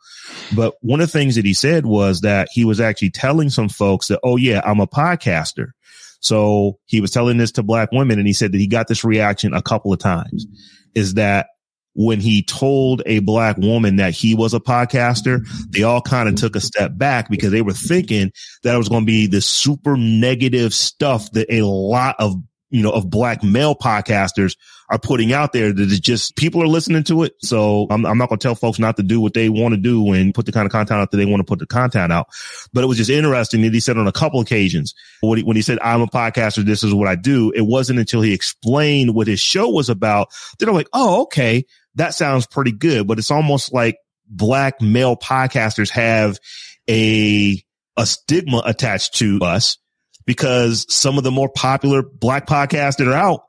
[0.55, 3.69] But one of the things that he said was that he was actually telling some
[3.69, 5.73] folks that, oh yeah, I'm a podcaster.
[6.21, 9.05] So he was telling this to black women and he said that he got this
[9.05, 10.47] reaction a couple of times
[10.95, 11.47] is that
[11.95, 16.37] when he told a black woman that he was a podcaster, they all kind of
[16.37, 18.31] took a step back because they were thinking
[18.63, 22.35] that it was going to be the super negative stuff that a lot of,
[22.71, 24.57] you know, of black male podcasters
[24.91, 27.37] are putting out there that is just people are listening to it.
[27.43, 29.81] So I'm, I'm not going to tell folks not to do what they want to
[29.81, 32.13] do and put the kind of content out that they want to put the content
[32.13, 32.27] out.
[32.73, 35.55] But it was just interesting that he said on a couple occasions when he, when
[35.55, 37.53] he said, I'm a podcaster, this is what I do.
[37.55, 41.67] It wasn't until he explained what his show was about that I'm like, oh, okay,
[41.95, 43.07] that sounds pretty good.
[43.07, 46.41] But it's almost like black male podcasters have
[46.89, 47.63] a,
[47.97, 49.79] a stigma attached to us
[50.27, 53.43] because some of the more popular black podcasts that are out,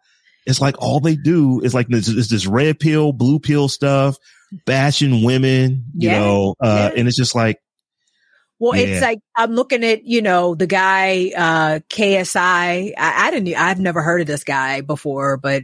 [0.45, 4.17] it's like all they do is like this, is this red pill, blue pill stuff,
[4.65, 6.19] bashing women, you Yeah.
[6.19, 6.99] know, uh, Yeah.
[6.99, 7.57] and it's just like,
[8.59, 8.85] Well, Yeah.
[8.85, 12.93] it's like I'm looking at you know the guy uh KSI.
[12.95, 13.55] I, I didn't.
[13.55, 15.63] I've never heard of this guy before, but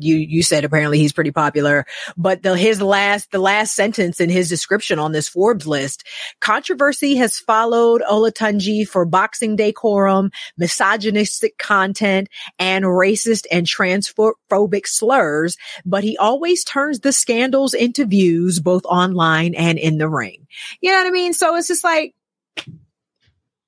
[0.00, 1.86] you you said apparently he's pretty popular.
[2.16, 6.04] But the his last the last sentence in his description on this Forbes list,
[6.40, 15.56] controversy has followed Olatunji for boxing decorum, misogynistic content, and racist and transphobic slurs.
[15.84, 20.46] But he always turns the scandals into views both online and in the ring.
[20.80, 21.32] You know what I mean?
[21.32, 22.14] So it's just like,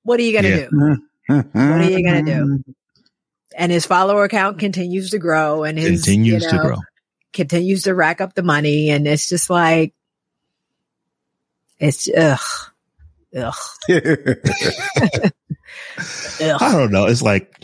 [0.03, 0.69] what are you gonna Yeah.
[0.71, 0.97] do?
[1.29, 2.65] What are you gonna do?
[3.61, 6.77] And his follower count continues to grow, and his Continues you to grow.
[7.35, 9.93] continues to rack up the money, and it's just like
[11.79, 12.41] it's ugh,
[13.37, 13.55] ugh,
[13.91, 15.33] ugh.
[16.41, 17.05] I don't know.
[17.05, 17.55] It's like,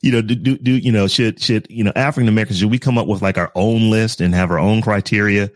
[0.00, 2.80] you know, do, do, do you know, should, should, you know, African Americans, should we
[2.80, 5.52] come up with like our own list and have our own criteria?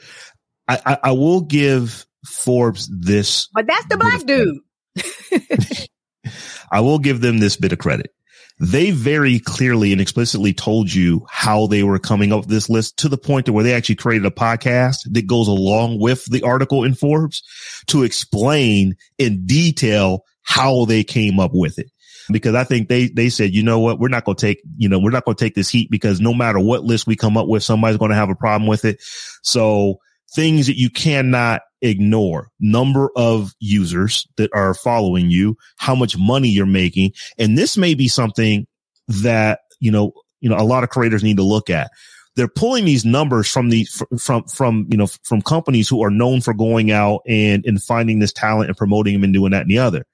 [0.69, 4.61] I, I, I will give Forbes this, But that's the black dude.
[6.71, 8.13] I will give them this bit of credit.
[8.59, 12.97] They very clearly and explicitly told you how they were coming up with this list
[12.99, 16.43] to the point to where they actually created a podcast that goes along with the
[16.43, 17.43] article in Forbes
[17.89, 21.91] to explain in detail how they came up with it.
[22.33, 24.01] Because I think they, they said, you know what?
[24.01, 26.21] We're not going to take, you know, we're not going to take this heat because
[26.21, 28.85] no matter what list we come up with, somebody's going to have a problem with
[28.85, 29.03] it.
[29.43, 29.99] So
[30.35, 36.49] things that you cannot ignore number of users that are following you, how much money
[36.49, 37.13] you're making.
[37.39, 38.67] And this may be something
[39.09, 41.91] that, you know, you know, a lot of creators need to look at.
[42.35, 43.87] They're pulling these numbers from the,
[44.19, 48.19] from, from, you know, from companies who are known for going out and, and finding
[48.19, 50.05] this talent and promoting them and doing that and the other.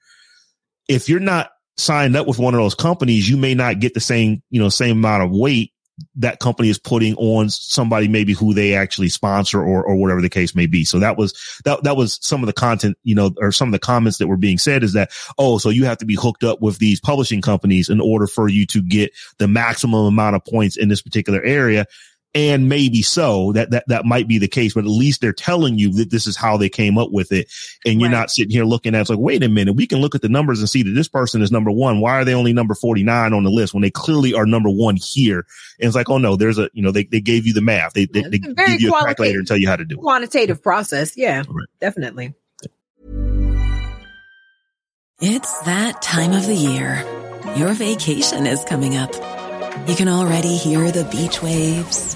[0.87, 3.99] If you're not signed up with one of those companies, you may not get the
[3.99, 5.72] same, you know, same amount of weight
[6.15, 10.29] that company is putting on somebody maybe who they actually sponsor or or whatever the
[10.29, 10.83] case may be.
[10.83, 11.33] So that was
[11.65, 14.27] that that was some of the content, you know, or some of the comments that
[14.27, 16.99] were being said is that oh, so you have to be hooked up with these
[16.99, 21.01] publishing companies in order for you to get the maximum amount of points in this
[21.01, 21.85] particular area.
[22.35, 25.77] And maybe so that, that, that might be the case, but at least they're telling
[25.77, 27.51] you that this is how they came up with it.
[27.85, 28.17] And you're Right.
[28.17, 30.29] not sitting here looking at it's like, wait a minute, we can look at the
[30.29, 31.99] numbers and see that this person is number one.
[31.99, 34.95] Why are they only number 49 on the list when they clearly are number one
[34.95, 35.45] here?
[35.79, 37.93] And it's like, oh no, there's a, you know, they, they gave you the math.
[37.93, 39.75] They, they, Yeah, they it's a very give you a calculator and tell you how
[39.75, 39.99] to do it.
[40.01, 41.15] Quantitative process.
[41.15, 41.67] Yeah, Right.
[41.79, 42.33] definitely.
[45.21, 47.05] It's that time of the year.
[47.55, 49.13] Your vacation is coming up.
[49.87, 52.15] You can already hear the beach waves,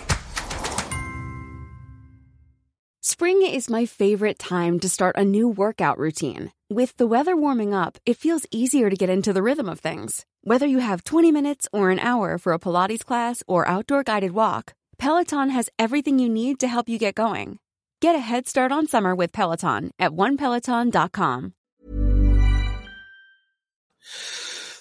[3.21, 6.51] Spring is my favorite time to start a new workout routine.
[6.71, 10.25] With the weather warming up, it feels easier to get into the rhythm of things.
[10.43, 14.31] Whether you have 20 minutes or an hour for a Pilates class or outdoor guided
[14.31, 17.59] walk, Peloton has everything you need to help you get going.
[17.99, 21.53] Get a head start on summer with Peloton at onepeloton.com.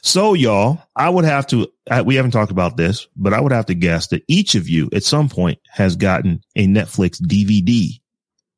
[0.01, 3.53] So y'all, I would have to, I, we haven't talked about this, but I would
[3.53, 8.00] have to guess that each of you at some point has gotten a Netflix DVD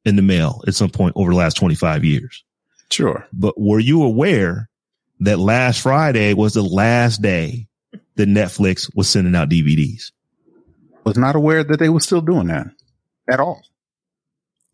[0.04, 2.44] in the mail at some point over the last 25 years.
[2.90, 3.26] Sure.
[3.32, 4.68] But were you aware
[5.20, 7.68] that last Friday was the last day
[8.16, 10.12] that Netflix was sending out DVDs?
[11.04, 12.68] Was not aware that they were still doing that
[13.28, 13.62] at all.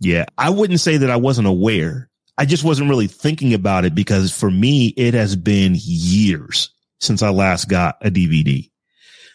[0.00, 0.26] Yeah.
[0.36, 2.08] I wouldn't say that I wasn't aware.
[2.36, 7.22] I just wasn't really thinking about it because for me, it has been years since
[7.22, 8.70] I last got a DVD.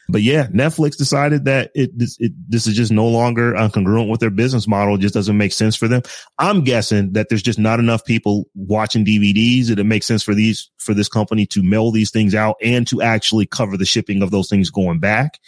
[0.10, 4.10] But yeah, Netflix decided that it this, it, this is just no longer uh, congruent
[4.10, 4.96] with their business model.
[4.96, 6.02] It just doesn't make sense for them.
[6.38, 10.36] I'm guessing that there's just not enough people watching DVDs that it makes sense for
[10.36, 14.22] these, for this company to mail these things out and to actually cover the shipping
[14.22, 15.40] of those things going back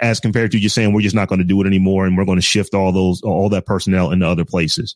[0.00, 2.24] as compared to just saying we're just not going to do it anymore and we're
[2.24, 4.94] going to shift all those, all that personnel into other places.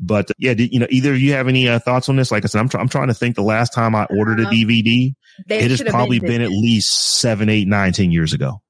[0.00, 2.30] But yeah, did, you know, either of you have any uh, thoughts on this?
[2.30, 4.44] Like I said, I'm, try- I'm trying to think the last time I ordered a
[4.46, 5.12] DVD,
[5.46, 8.62] They it has probably ended been at least seven, eight, nine, ten years ago.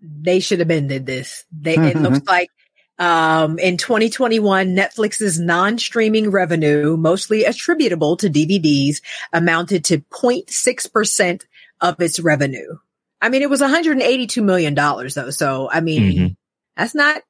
[0.00, 1.44] They should have ended this.
[1.50, 2.50] They, it looks like
[2.98, 9.00] um, in 2021, Netflix's non-streaming revenue, mostly attributable to DVDs,
[9.32, 11.42] amounted to 0.6%
[11.80, 12.76] of its revenue.
[13.20, 15.30] I mean, it was 182 million dollars though.
[15.30, 16.36] So, I mean, Mhm.
[16.76, 17.22] that's not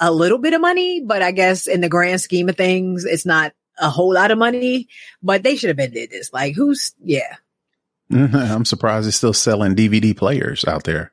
[0.00, 3.26] a little bit of money, but I guess in the grand scheme of things, it's
[3.26, 4.88] not a whole lot of money,
[5.22, 6.32] but they should have been did this.
[6.32, 7.36] Like who's, yeah.
[8.12, 8.36] Mm-hmm.
[8.36, 11.12] I'm surprised they're still selling DVD players out there.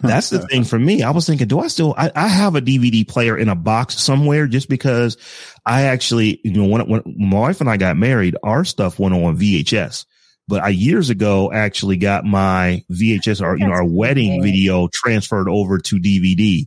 [0.00, 1.04] That's the thing for me.
[1.04, 3.94] I was thinking, do I still, I, I have a DVD player in a box
[4.02, 5.16] somewhere just because
[5.64, 9.14] I actually, you know, when, when my wife and I got married, our stuff went
[9.14, 10.04] on VHS.
[10.48, 15.48] but I years ago actually got my VHS or you know our wedding video transferred
[15.48, 16.66] over to DVD.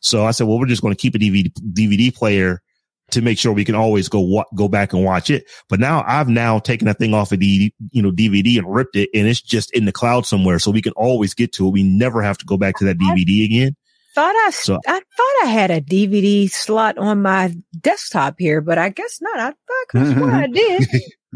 [0.00, 2.62] So I said, well, we're just going to keep a DVD DVD player
[3.10, 5.44] to make sure we can always go wa- go back and watch it.
[5.68, 8.96] But now I've now taken that thing off of the you know DVD and ripped
[8.96, 11.70] it, and it's just in the cloud somewhere, so we can always get to it.
[11.70, 13.76] We never have to go back to that DVD again.
[14.14, 18.78] Thought I, so, I thought I had a DVD slot on my desktop here, but
[18.78, 19.38] I guess not.
[19.38, 20.88] I thought I, swear I did.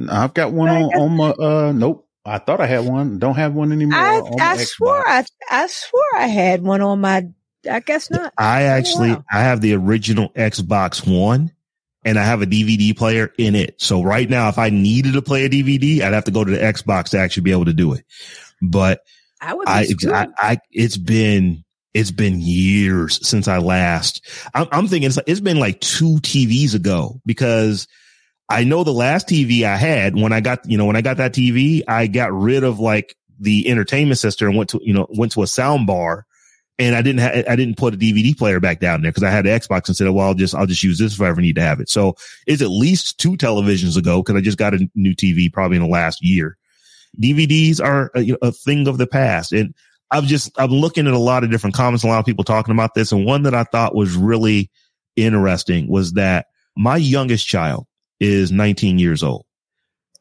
[0.09, 2.09] I've got one on, on my uh nope.
[2.25, 3.19] I thought I had one.
[3.19, 3.99] Don't have one anymore.
[3.99, 7.27] I, I swore I I swore I had one on my
[7.69, 8.33] I guess not.
[8.39, 9.25] I oh, actually oh, wow.
[9.31, 11.53] I have the original Xbox One
[12.05, 13.81] and I have a DVD player in it.
[13.81, 16.51] So right now, if I needed to play a DVD, I'd have to go to
[16.51, 18.05] the Xbox to actually be able to do it.
[18.63, 19.03] But
[19.41, 25.09] I, I, I, I, it's been, it's been years since I last, I'm, I'm thinking
[25.09, 27.89] it's, it's been like two TVs ago because
[28.49, 31.19] I know the last TV I had when I got, you know, when I got
[31.19, 35.07] that TV, I got rid of like the entertainment system and went to, you know,
[35.11, 36.27] went to a sound bar
[36.81, 39.31] and I didn't ha- I didn't put a DVD player back down there because I
[39.31, 41.29] had the Xbox and said, oh, well, I'll just I'll just use this if I
[41.29, 41.91] ever need to have it.
[41.91, 42.17] So
[42.47, 45.83] it's at least two televisions ago because I just got a new TV probably in
[45.83, 46.57] the last year.
[47.23, 49.75] DVDs are a, a thing of the past, and
[50.11, 52.73] I've just I'm looking at a lot of different comments, a lot of people talking
[52.73, 54.71] about this, and one that I thought was really
[55.17, 57.87] interesting was that my youngest child
[58.21, 59.45] is 19 years old,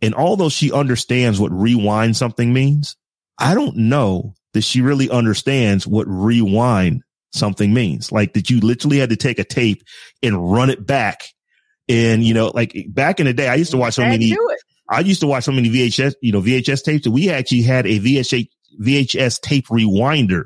[0.02, 2.98] and although she understands what rewind something means,
[3.38, 8.12] I don't know that she really understands what rewind something means.
[8.12, 9.84] Like that you literally had to take a tape
[10.24, 11.24] and run it back.
[11.88, 14.36] And, you know, like back in the day, I used to watch so many,
[14.90, 17.86] I used to watch so many VHS, you know, VHS tapes that we actually had
[17.86, 18.48] a VHS,
[18.82, 20.46] VHS tape rewinder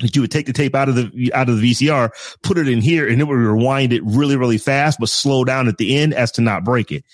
[0.00, 2.10] that you would take the tape out of the, out of the VCR,
[2.42, 5.68] put it in here and it would rewind it really, really fast, but slow down
[5.68, 7.04] at the end as to not break it.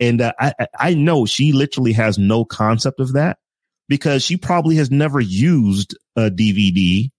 [0.00, 3.38] And uh, I, I know she literally has no concept of that
[3.88, 7.10] because she probably has never used a DVD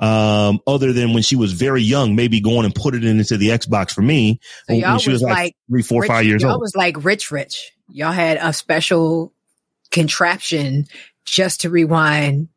[0.00, 3.48] um, other than when she was very young, maybe going and put it into the
[3.48, 6.42] Xbox for me so when she was, was like, like, three, four, rich, five years
[6.42, 6.60] y'all old.
[6.60, 7.72] was like rich, rich.
[7.90, 9.32] Y'all had a special
[9.90, 10.86] contraption
[11.24, 12.48] just to rewind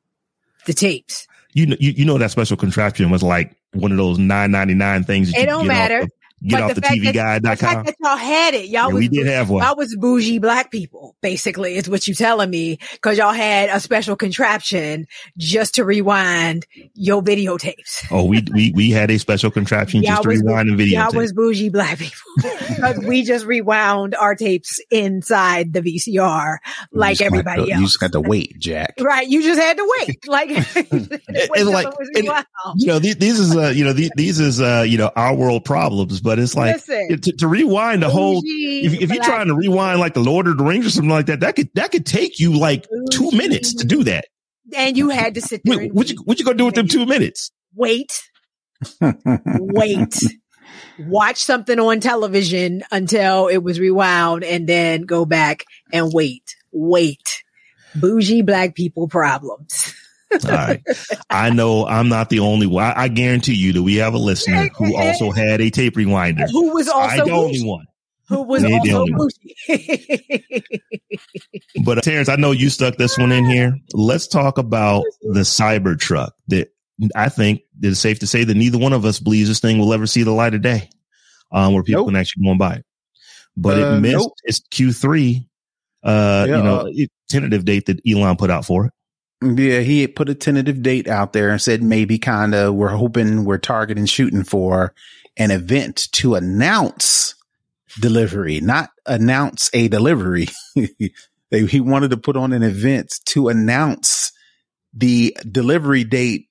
[0.65, 1.27] the tapes.
[1.53, 4.73] You know, you, you know that special contraption was like one of those nine ninety
[4.73, 5.31] nine things.
[5.31, 6.07] That it don't matter.
[6.45, 7.51] Get but off the, the TV guide.com.
[7.51, 8.65] The fact that y'all had it.
[8.65, 9.63] Y'all yeah, was, we did have one.
[9.63, 12.79] Y'all was bougie black people, basically, is what you telling me.
[13.01, 18.05] Cause y'all had a special contraption just to rewind your videotapes.
[18.11, 21.01] Oh, we, we, we had a special contraption just to rewind the video.
[21.01, 23.07] Y'all was bougie black people.
[23.07, 26.57] we just rewound our tapes inside the VCR
[26.91, 27.79] like everybody to, else.
[27.79, 28.95] You just got to wait, Jack.
[28.99, 29.27] Right.
[29.27, 30.19] You just had to wait.
[30.33, 34.59] Like, and like, and, you know, these, these is, uh, you know, these, these is,
[34.59, 38.41] uh, you know, our world problems, but but it's like to, to, rewind the whole.
[38.43, 41.27] If, if you're trying to rewind like the Lord of the Rings or something like
[41.27, 44.25] that, that could that could take you like two minutes to do that.
[44.75, 45.77] And you had to sit there.
[45.77, 47.51] Wait, what you what you gonna do with them two minutes?
[47.75, 48.19] Wait,
[48.99, 50.19] wait.
[50.97, 57.43] Watch something on television until it was rewound, and then go back and wait, wait.
[57.93, 59.93] Bougie black people problems.
[60.45, 60.81] All right.
[61.29, 62.83] I know I'm not the only one.
[62.83, 66.49] I, I, guarantee you that we have a listener who also had a tape rewinder.
[66.51, 67.85] Who was also I the only one.
[68.29, 69.29] Who was also the only one.
[71.85, 73.77] but uh, Terrence, I know you stuck this one in here.
[73.93, 76.69] Let's talk about the Cybertruck that
[77.15, 79.93] I think it's safe to say that neither one of us believes this thing will
[79.93, 80.89] ever see the light of day,
[81.51, 82.09] um, where people nope.
[82.09, 82.85] can actually go and buy it.
[83.55, 84.33] But uh, it missed nope.
[84.43, 85.45] its Q3,
[86.03, 88.93] uh, yeah, you know, uh, tentative date that Elon put out for it.
[89.43, 93.45] Yeah, he put a tentative date out there and said maybe kind of we're hoping
[93.45, 94.93] we're targeting shooting for
[95.37, 97.35] an event to announce
[97.99, 100.47] delivery, not announce a delivery.
[101.49, 104.31] he wanted to put on an event to announce
[104.93, 106.47] the delivery date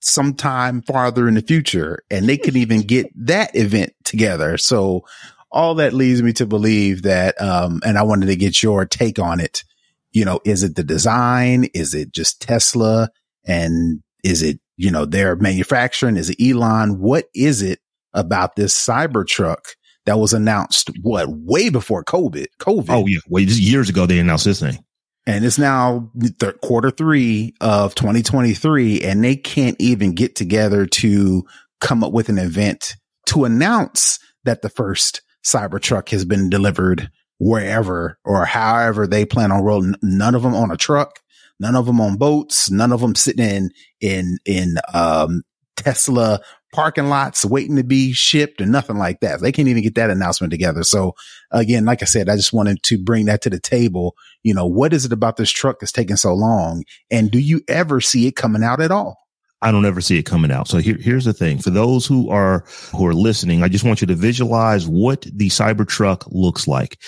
[0.00, 4.58] sometime farther in the future and they could even get that event together.
[4.58, 5.04] So
[5.50, 9.18] all that leads me to believe that, um, and I wanted to get your take
[9.18, 9.64] on it
[10.12, 11.64] you know, is it the design?
[11.74, 13.08] Is it just Tesla?
[13.44, 16.16] And is it, you know, their manufacturing?
[16.16, 17.00] Is it Elon?
[17.00, 17.80] What is it
[18.12, 22.46] about this Cybertruck that was announced, what, way before COVID?
[22.60, 22.90] COVID.
[22.90, 23.20] Oh, yeah.
[23.28, 24.78] Wait, years ago, they announced this thing.
[25.26, 26.10] And it's now
[26.40, 31.44] th- quarter three of 2023, and they can't even get together to
[31.80, 32.96] come up with an event
[33.26, 37.08] to announce that the first Cybertruck has been delivered
[37.42, 39.96] wherever or however they plan on rolling.
[40.00, 41.18] None of them on a truck,
[41.58, 43.70] none of them on boats, none of them sitting in,
[44.00, 45.42] in, in, um,
[45.74, 46.40] Tesla
[46.72, 49.40] parking lots waiting to be shipped or nothing like that.
[49.40, 50.84] They can't even get that announcement together.
[50.84, 51.14] So
[51.50, 54.14] again, like I said, I just wanted to bring that to the table.
[54.42, 56.84] You know, what is it about this truck that's taking so long?
[57.10, 59.21] And do you ever see it coming out at all?
[59.62, 60.68] I don't ever see it coming out.
[60.68, 64.00] So here, here's the thing for those who are, who are listening, I just want
[64.00, 67.00] you to visualize what the Cybertruck looks like.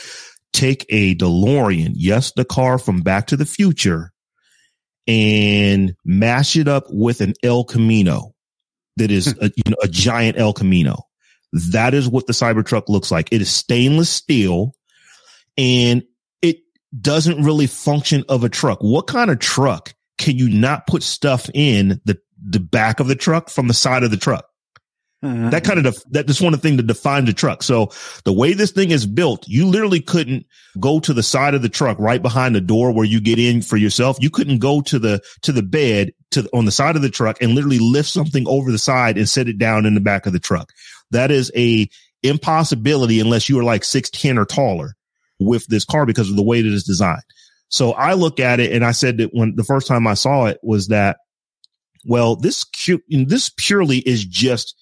[0.53, 1.93] Take a DeLorean.
[1.95, 4.13] Yes, the car from Back to the Future
[5.07, 8.35] and mash it up with an El Camino
[8.97, 9.45] that is hmm.
[9.45, 11.07] a, you know, a giant El Camino.
[11.73, 13.29] That is what the Cybertruck looks like.
[13.33, 14.75] It is stainless steel
[15.57, 16.03] and
[16.43, 16.59] it
[16.99, 18.79] doesn't really function of a truck.
[18.81, 23.17] What kind of truck can you not put stuff in the the back of the
[23.17, 24.47] truck from the side of the truck.
[25.25, 25.51] Mm-hmm.
[25.51, 27.63] That kind of, def- that just one thing to define the truck.
[27.63, 27.93] So
[28.25, 30.45] the way this thing is built, you literally couldn't
[30.79, 33.63] go to the side of the truck right behind the door where you get in
[33.63, 34.19] for yourself.
[34.21, 37.41] You couldn't go to the, to the bed to on the side of the truck
[37.41, 40.35] and literally lift something over the side and set it down in the back of
[40.35, 40.71] the truck.
[41.11, 41.89] That is a
[42.23, 44.95] impossibility unless you are like 6'10 or taller
[45.41, 47.23] with this car because of the way that it's designed.
[47.69, 50.47] So I look at it and I said that when the first time I saw
[50.47, 51.17] it was that
[52.05, 52.65] well, this
[53.09, 54.75] this purely is just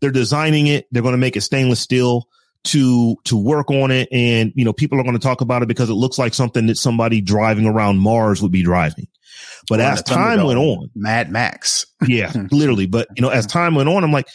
[0.00, 0.86] they're designing it.
[0.90, 2.28] They're going to make it stainless steel
[2.62, 5.68] to to work on it, and you know people are going to talk about it
[5.68, 9.06] because it looks like something that somebody driving around Mars would be driving.
[9.68, 12.86] But as time went on, Mad Max, yeah, literally.
[12.86, 14.28] But you know, as time went on, I'm like,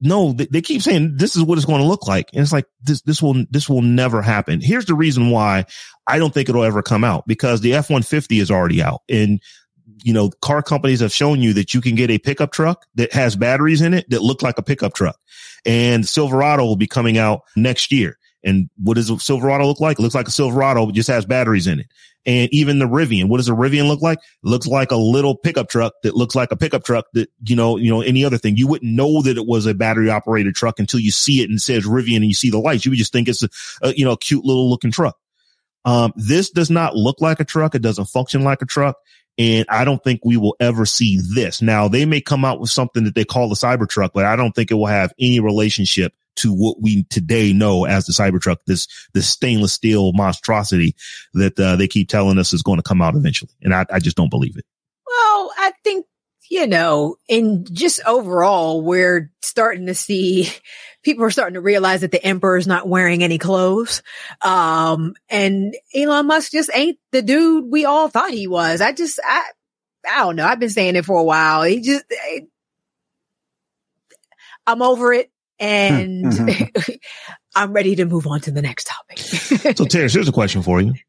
[0.00, 2.52] no, they, they keep saying this is what it's going to look like, and it's
[2.52, 4.60] like this this will this will never happen.
[4.60, 5.64] Here's the reason why
[6.06, 9.02] I don't think it'll ever come out because the F one fifty is already out,
[9.08, 9.40] and
[10.02, 13.12] you know, car companies have shown you that you can get a pickup truck that
[13.12, 15.18] has batteries in it that look like a pickup truck.
[15.64, 18.18] And Silverado will be coming out next year.
[18.42, 19.98] And what does a Silverado look like?
[19.98, 21.86] It looks like a Silverado, just has batteries in it.
[22.26, 24.18] And even the Rivian, what does a Rivian look like?
[24.42, 27.76] Looks like a little pickup truck that looks like a pickup truck that, you know,
[27.76, 28.56] you know, any other thing.
[28.56, 31.58] You wouldn't know that it was a battery operated truck until you see it and
[31.58, 32.86] it says Rivian and you see the lights.
[32.86, 33.48] You would just think it's a,
[33.82, 35.16] a you know, cute little looking truck.
[35.84, 37.74] Um, this does not look like a truck.
[37.74, 38.96] It doesn't function like a truck.
[39.36, 41.60] And I don't think we will ever see this.
[41.60, 44.52] Now they may come out with something that they call the Cybertruck, but I don't
[44.52, 48.88] think it will have any relationship to what we today know as the Cybertruck, this,
[49.12, 50.94] this stainless steel monstrosity
[51.32, 53.52] that uh, they keep telling us is going to come out eventually.
[53.62, 54.64] And I, I just don't believe it.
[55.06, 56.06] Well, I think
[56.54, 60.48] you know, and just overall, we're starting to see
[61.02, 64.04] people are starting to realize that the emperor is not wearing any clothes.
[64.40, 68.80] Um, and Elon Musk just ain't the dude we all thought he was.
[68.80, 69.42] I just, I,
[70.08, 70.46] I don't know.
[70.46, 71.64] I've been saying it for a while.
[71.64, 72.42] He just, I,
[74.64, 76.92] I'm over it and mm-hmm.
[77.56, 79.18] I'm ready to move on to the next topic.
[79.76, 80.94] so Terrence, here's a question for you.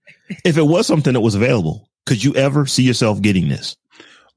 [0.43, 3.77] If it was something that was available, could you ever see yourself getting this?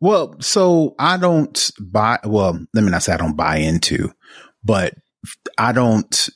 [0.01, 4.13] Well, so I don't buy, well, let me not say I don't buy into,
[4.63, 4.95] but
[5.57, 6.29] I don't,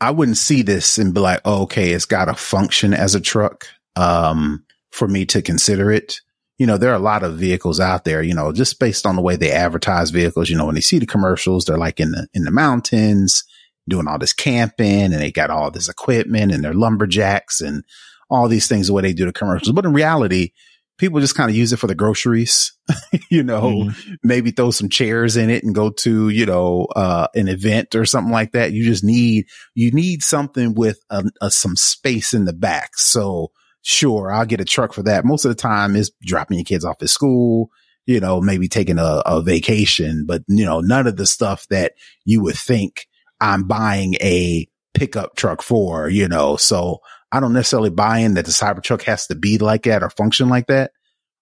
[0.00, 3.20] I wouldn't see this and be like, oh, okay, it's got to function as a
[3.20, 3.66] truck,
[3.96, 6.20] um, for me to consider it.
[6.58, 9.16] You know, there are a lot of vehicles out there, you know, just based on
[9.16, 12.12] the way they advertise vehicles, you know, when they see the commercials, they're like in
[12.12, 13.44] the, in the mountains
[13.88, 17.84] doing all this camping and they got all this equipment and they're lumberjacks and
[18.30, 19.72] all these things the way they do the commercials.
[19.72, 20.52] But in reality,
[20.98, 22.72] people just kind of use it for the groceries,
[23.30, 24.14] you know, mm-hmm.
[24.22, 28.04] maybe throw some chairs in it and go to, you know, uh, an event or
[28.04, 28.72] something like that.
[28.72, 32.96] You just need, you need something with a, a, some space in the back.
[32.96, 33.50] So
[33.82, 35.24] sure, I'll get a truck for that.
[35.24, 37.70] Most of the time is dropping your kids off at school,
[38.06, 41.92] you know, maybe taking a, a vacation, but you know, none of the stuff that
[42.24, 43.06] you would think
[43.40, 47.00] I'm buying a pickup truck for, you know, so
[47.34, 50.48] I don't necessarily buy in that the Cybertruck has to be like that or function
[50.48, 50.92] like that,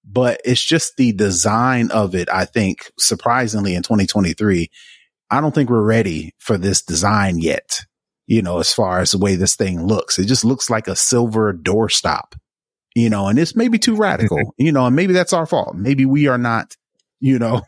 [0.03, 2.31] but it's just the design of it.
[2.31, 4.71] I think surprisingly in 2023,
[5.31, 7.81] I don't think we're ready for this design yet.
[8.27, 10.97] You know, as far as the way this thing looks, it just looks like a
[10.97, 12.37] silver doorstop,
[12.97, 15.77] you know, and it's maybe too radical, you know, and maybe that's our fault.
[15.77, 16.75] Maybe we are not,
[17.21, 17.61] you know,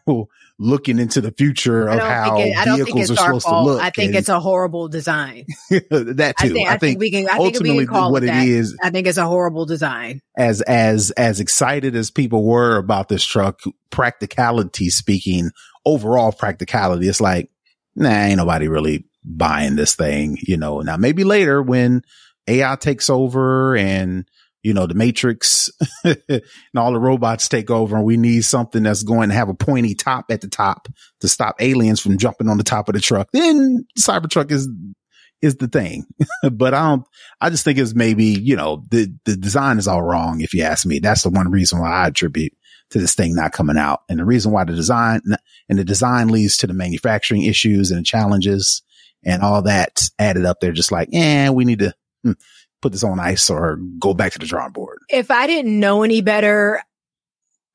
[0.59, 3.67] looking into the future of how it, vehicles are supposed fault.
[3.67, 3.83] to look.
[3.83, 5.47] I think it's a horrible design.
[5.71, 6.47] that too.
[6.47, 7.29] I think, I, think, we can.
[7.29, 8.77] I ultimately, think we can what it, it is.
[8.83, 10.21] I think it's a horrible design.
[10.37, 15.51] As as as excited as people were about this truck, practicality speaking,
[15.85, 17.51] overall practicality, it's like,
[17.97, 20.39] nah, ain't nobody really buying this thing.
[20.41, 20.81] You know.
[20.81, 22.03] Now maybe later when
[22.47, 24.29] AI takes over and
[24.65, 25.71] you know, the matrix
[26.05, 26.43] and
[26.75, 29.95] all the robots take over and we need something that's going to have a pointy
[29.95, 30.89] top at the top
[31.21, 33.29] to stop aliens from jumping on the top of the truck.
[33.33, 34.69] Then Cybertruck is,
[35.43, 36.07] is the thing.
[36.51, 37.07] but I don't,
[37.43, 40.41] I just think it's maybe, you know, the, the design is all wrong.
[40.41, 42.55] If you ask me, that's the one reason why I attribute
[42.91, 44.01] to this thing not coming out.
[44.09, 45.21] And the reason why the design
[45.69, 48.83] and the design leads to the manufacturing issues and challenges
[49.23, 50.61] and all that added up.
[50.61, 51.93] They're just like, eh, we need to
[52.23, 52.33] hmm,
[52.85, 54.99] put this on ice or go back to the drawing board.
[55.09, 56.83] If I didn't know any better,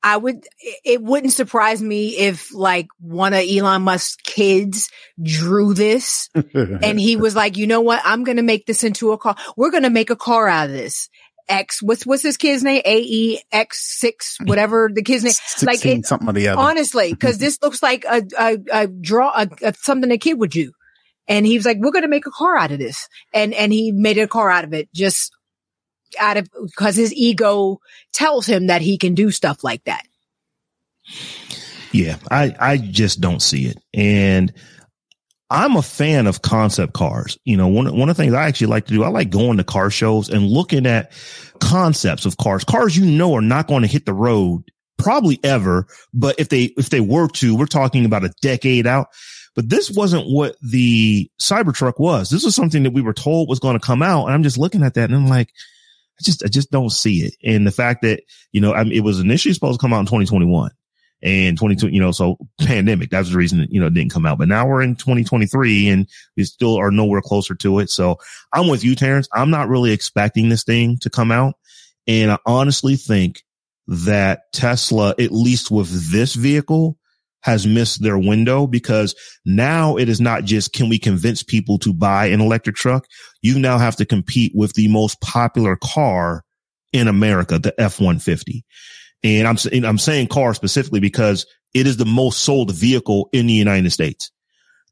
[0.04, 0.46] I would,
[0.84, 4.88] it wouldn't surprise me if like one of Elon Musk's kids
[5.20, 8.00] drew this and he was like, you know what?
[8.04, 9.34] I'm going to make this into a car.
[9.56, 11.08] We're going to make a car out of this.
[11.48, 12.80] X, what's, what's his kid's name?
[12.86, 15.32] AEX6, whatever the kid's name.
[15.46, 16.60] 16, like it, something or the other.
[16.60, 20.52] honestly, cause this looks like a, a, a draw, a, a, something a kid would
[20.52, 20.70] do.
[21.30, 23.08] And he was like, we're going to make a car out of this.
[23.32, 25.32] And, and he made a car out of it just
[26.18, 27.80] out of, cause his ego
[28.12, 30.02] tells him that he can do stuff like that.
[31.92, 33.78] Yeah, I, I just don't see it.
[33.94, 34.52] And
[35.50, 37.38] I'm a fan of concept cars.
[37.44, 39.58] You know, one, one of the things I actually like to do, I like going
[39.58, 41.12] to car shows and looking at
[41.60, 44.64] concepts of cars, cars you know are not going to hit the road
[44.98, 45.86] probably ever.
[46.12, 49.08] But if they, if they were to, we're talking about a decade out.
[49.56, 52.30] But this wasn't what the Cybertruck was.
[52.30, 54.26] This was something that we were told was going to come out.
[54.26, 57.20] And I'm just looking at that and I'm like, I just, I just don't see
[57.20, 57.34] it.
[57.42, 58.22] And the fact that,
[58.52, 60.70] you know, I mean, it was initially supposed to come out in 2021
[61.22, 64.38] and 22, you know, so pandemic, that's the reason you know, it didn't come out.
[64.38, 67.90] But now we're in 2023 and we still are nowhere closer to it.
[67.90, 68.18] So
[68.52, 69.28] I'm with you, Terrence.
[69.32, 71.54] I'm not really expecting this thing to come out.
[72.06, 73.42] And I honestly think
[73.88, 76.96] that Tesla, at least with this vehicle,
[77.42, 79.14] has missed their window because
[79.44, 83.06] now it is not just can we convince people to buy an electric truck?
[83.42, 86.44] You now have to compete with the most popular car
[86.92, 88.62] in America, the F-150.
[89.22, 93.46] And I'm, and I'm saying car specifically because it is the most sold vehicle in
[93.46, 94.30] the United States.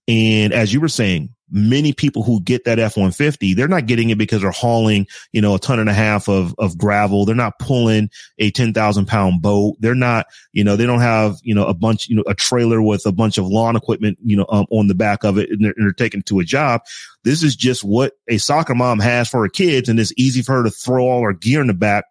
[0.06, 4.18] And as you were saying, many people who get that F-150, they're not getting it
[4.18, 7.24] because they're hauling, you know, a ton and a half of, of gravel.
[7.24, 9.76] They're not pulling a 10,000 pound boat.
[9.80, 12.82] They're not, you know, they don't have, you know, a bunch, you know, a trailer
[12.82, 15.64] with a bunch of lawn equipment, you know, um, on the back of it and
[15.64, 16.82] they're, and they're taking to a job.
[17.24, 19.88] This is just what a soccer mom has for her kids.
[19.88, 22.04] And it's easy for her to throw all her gear in the back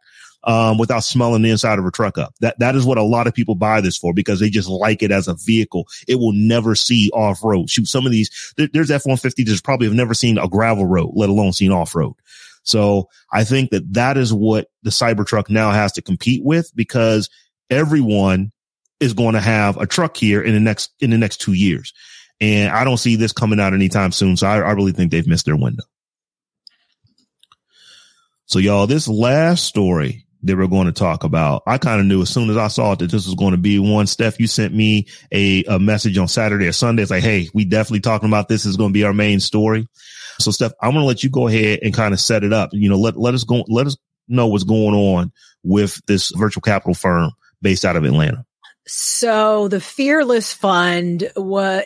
[0.47, 2.33] um, without smelling the inside of a truck up.
[2.39, 5.03] That, that is what a lot of people buy this for because they just like
[5.03, 5.87] it as a vehicle.
[6.07, 7.69] It will never see off road.
[7.69, 11.11] Shoot, some of these, there, there's F-150 that's probably have never seen a gravel road,
[11.15, 12.15] let alone seen off road.
[12.63, 17.29] So I think that that is what the Cybertruck now has to compete with because
[17.69, 18.53] everyone
[19.01, 21.93] is going to have a truck here in the next, in the next two years.
[22.39, 24.37] And I don't see this coming out anytime soon.
[24.37, 25.83] So I, I really think they've missed their window.
[28.45, 31.63] So y'all, this last story that we're going to talk about.
[31.65, 33.57] I kind of knew as soon as I saw it that this was going to
[33.57, 34.07] be one.
[34.07, 37.01] Steph, you sent me a, a message on Saturday or Sunday.
[37.01, 39.87] It's like, Hey, we definitely talking about this is going to be our main story.
[40.39, 42.69] So Steph, I'm going to let you go ahead and kind of set it up.
[42.73, 45.31] You know, let, let us go, let us know what's going on
[45.63, 47.31] with this virtual capital firm
[47.61, 48.45] based out of Atlanta.
[48.87, 51.29] So the Fearless Fund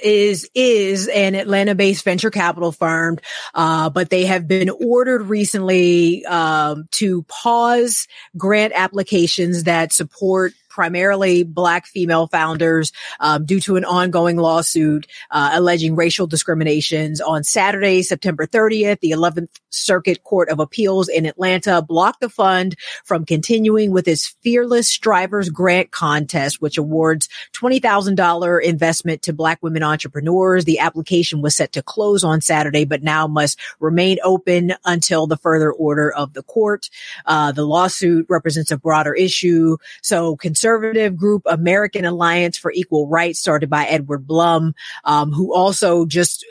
[0.04, 3.18] is is an Atlanta-based venture capital firm,
[3.54, 11.44] uh, but they have been ordered recently um, to pause grant applications that support primarily
[11.44, 17.20] black female founders um, due to an ongoing lawsuit uh, alleging racial discriminations.
[17.20, 22.76] On Saturday, September 30th, the 11th Circuit Court of Appeals in Atlanta blocked the fund
[23.04, 29.84] from continuing with its Fearless Strivers Grant Contest, which awards $20,000 investment to black women
[29.84, 30.66] entrepreneurs.
[30.66, 35.38] The application was set to close on Saturday, but now must remain open until the
[35.38, 36.90] further order of the court.
[37.26, 39.78] Uh, the lawsuit represents a broader issue.
[40.02, 46.06] So conservative group American Alliance for Equal Rights, started by Edward Blum, um, who also
[46.06, 46.46] just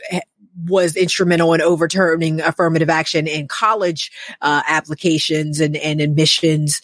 [0.67, 4.11] was instrumental in overturning affirmative action in college
[4.43, 6.83] uh, applications and, and admissions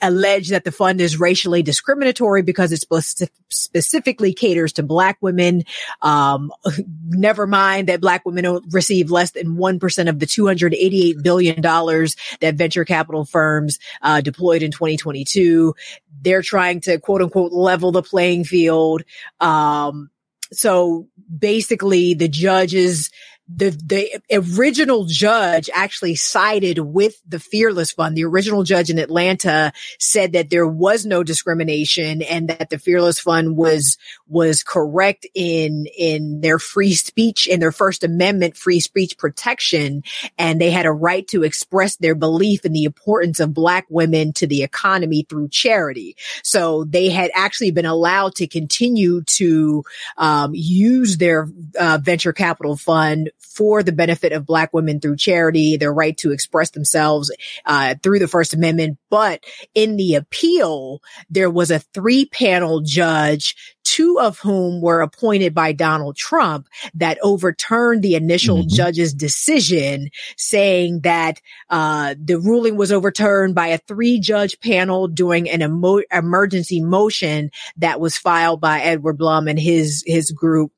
[0.00, 5.64] allege that the fund is racially discriminatory because it spe- specifically caters to black women.
[6.02, 6.52] Um,
[7.08, 12.84] never mind that black women receive less than 1% of the $288 billion that venture
[12.84, 15.74] capital firms uh, deployed in 2022.
[16.22, 19.02] They're trying to quote unquote level the playing field.
[19.40, 20.10] Um,
[20.52, 23.10] so basically the judges
[23.48, 28.16] the the original judge actually sided with the Fearless Fund.
[28.16, 33.20] The original judge in Atlanta said that there was no discrimination and that the Fearless
[33.20, 39.16] Fund was was correct in in their free speech in their First Amendment free speech
[39.16, 40.02] protection,
[40.36, 44.32] and they had a right to express their belief in the importance of Black women
[44.34, 46.16] to the economy through charity.
[46.42, 49.84] So they had actually been allowed to continue to
[50.16, 55.76] um, use their uh, venture capital fund for the benefit of black women through charity,
[55.76, 57.34] their right to express themselves
[57.64, 58.98] uh, through the First Amendment.
[59.10, 59.44] But
[59.74, 61.00] in the appeal,
[61.30, 63.54] there was a three panel judge
[63.86, 68.74] two of whom were appointed by Donald Trump that overturned the initial mm-hmm.
[68.74, 71.40] judge's decision saying that
[71.70, 77.50] uh, the ruling was overturned by a three judge panel during an emo- emergency motion
[77.76, 80.72] that was filed by Edward Blum and his his group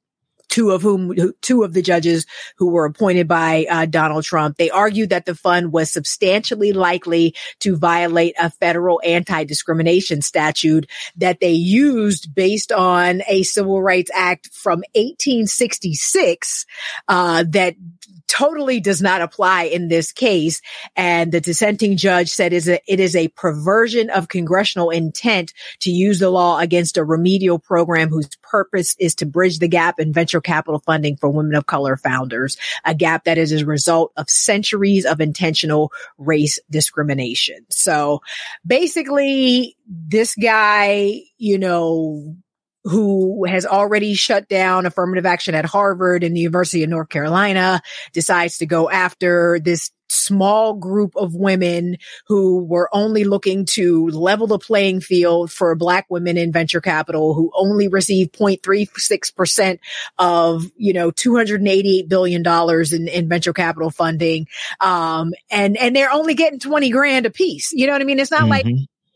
[0.48, 2.26] two of whom, two of the judges
[2.56, 4.56] who were appointed by uh, Donald Trump.
[4.56, 11.40] They argued that the fund was substantially likely to violate a federal anti-discrimination statute that
[11.40, 16.66] they used based on a civil rights act from 1866
[17.08, 17.74] uh, that
[18.28, 20.60] totally does not apply in this case.
[20.94, 26.20] And the dissenting judge said is it is a perversion of congressional intent to use
[26.20, 30.40] the law against a remedial program whose purpose is to bridge the gap in venture
[30.40, 35.04] capital funding for women of color founders, a gap that is a result of centuries
[35.04, 37.66] of intentional race discrimination.
[37.70, 38.20] So
[38.66, 42.36] basically this guy, you know,
[42.88, 47.82] who has already shut down affirmative action at Harvard and the University of North Carolina
[48.12, 54.46] decides to go after this small group of women who were only looking to level
[54.46, 59.78] the playing field for black women in venture capital who only receive 0.36%
[60.18, 64.46] of, you know, $288 billion in, in venture capital funding.
[64.80, 67.72] Um, and, and they're only getting 20 grand a piece.
[67.72, 68.18] You know what I mean?
[68.18, 68.50] It's not mm-hmm.
[68.50, 68.66] like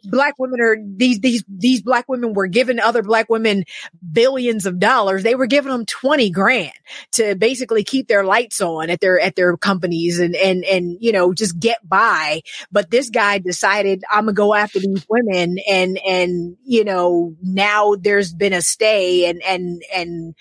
[0.05, 3.65] black women are these these these black women were giving other black women
[4.13, 6.73] billions of dollars they were giving them 20 grand
[7.13, 11.13] to basically keep their lights on at their at their companies and and and you
[11.13, 12.41] know just get by
[12.71, 17.95] but this guy decided i'm gonna go after these women and and you know now
[17.95, 20.35] there's been a stay and and and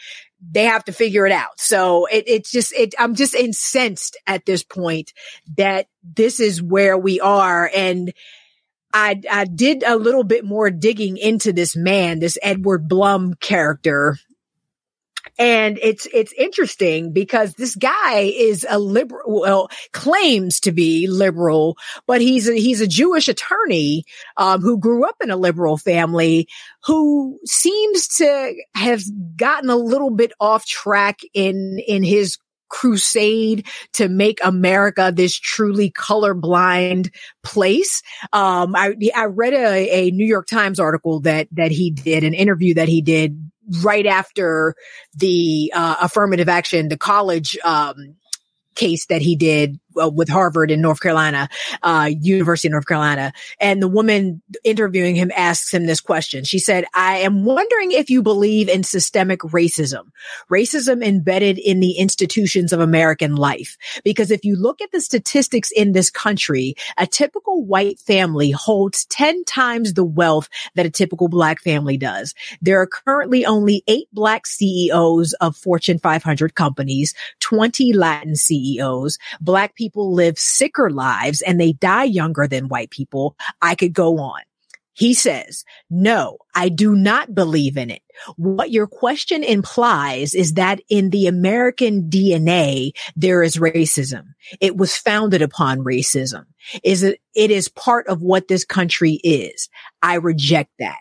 [0.49, 1.59] they have to figure it out.
[1.59, 5.13] So it, it's just, it, I'm just incensed at this point
[5.57, 7.69] that this is where we are.
[7.73, 8.11] And
[8.93, 14.17] I, I did a little bit more digging into this man, this Edward Blum character.
[15.37, 21.77] And it's, it's interesting because this guy is a liberal, well, claims to be liberal,
[22.05, 24.03] but he's a, he's a Jewish attorney,
[24.37, 26.47] um, who grew up in a liberal family
[26.85, 29.01] who seems to have
[29.35, 32.37] gotten a little bit off track in, in his
[32.71, 37.13] crusade to make America this truly colorblind
[37.43, 38.01] place.
[38.33, 42.33] Um, I, I read a, a New York Times article that, that he did, an
[42.33, 43.51] interview that he did
[43.81, 44.75] right after
[45.15, 48.15] the uh, affirmative action, the college um,
[48.75, 51.49] case that he did with Harvard in North Carolina,
[51.83, 53.33] uh, University of North Carolina.
[53.59, 56.43] And the woman interviewing him asks him this question.
[56.43, 60.11] She said, I am wondering if you believe in systemic racism,
[60.51, 63.77] racism embedded in the institutions of American life.
[64.03, 69.05] Because if you look at the statistics in this country, a typical white family holds
[69.05, 72.33] 10 times the wealth that a typical black family does.
[72.61, 79.75] There are currently only eight black CEOs of Fortune 500 companies, 20 Latin CEOs, black
[79.81, 84.41] people live sicker lives and they die younger than white people, I could go on.
[84.93, 88.03] He says, no, I do not believe in it.
[88.35, 94.25] What your question implies is that in the American DNA, there is racism.
[94.59, 96.45] It was founded upon racism.
[96.83, 99.69] Is it, it is part of what this country is.
[100.03, 100.99] I reject that.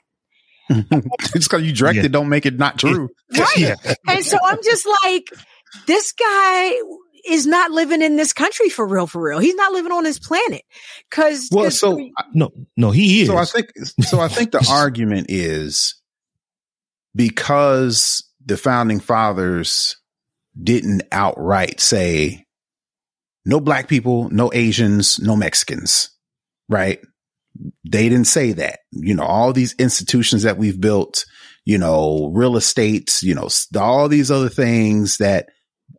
[0.71, 2.05] just because you direct yeah.
[2.05, 3.11] it don't make it not true.
[3.37, 3.59] Right.
[3.59, 3.75] Yeah.
[4.09, 5.29] and so I'm just like,
[5.87, 6.75] this guy
[7.29, 9.39] is not living in this country for real, for real.
[9.39, 10.63] He's not living on this planet.
[11.11, 11.99] Cause, well, cause so
[12.33, 13.29] no, no, he is.
[13.29, 13.67] So I think,
[14.03, 16.01] so I think the argument is
[17.15, 19.97] because the founding fathers
[20.61, 22.45] didn't outright say
[23.45, 26.11] no black people, no Asians, no Mexicans,
[26.69, 27.01] right?
[27.89, 28.81] They didn't say that.
[28.93, 31.25] You know, all these institutions that we've built,
[31.65, 33.49] you know, real estate, you know,
[33.79, 35.49] all these other things that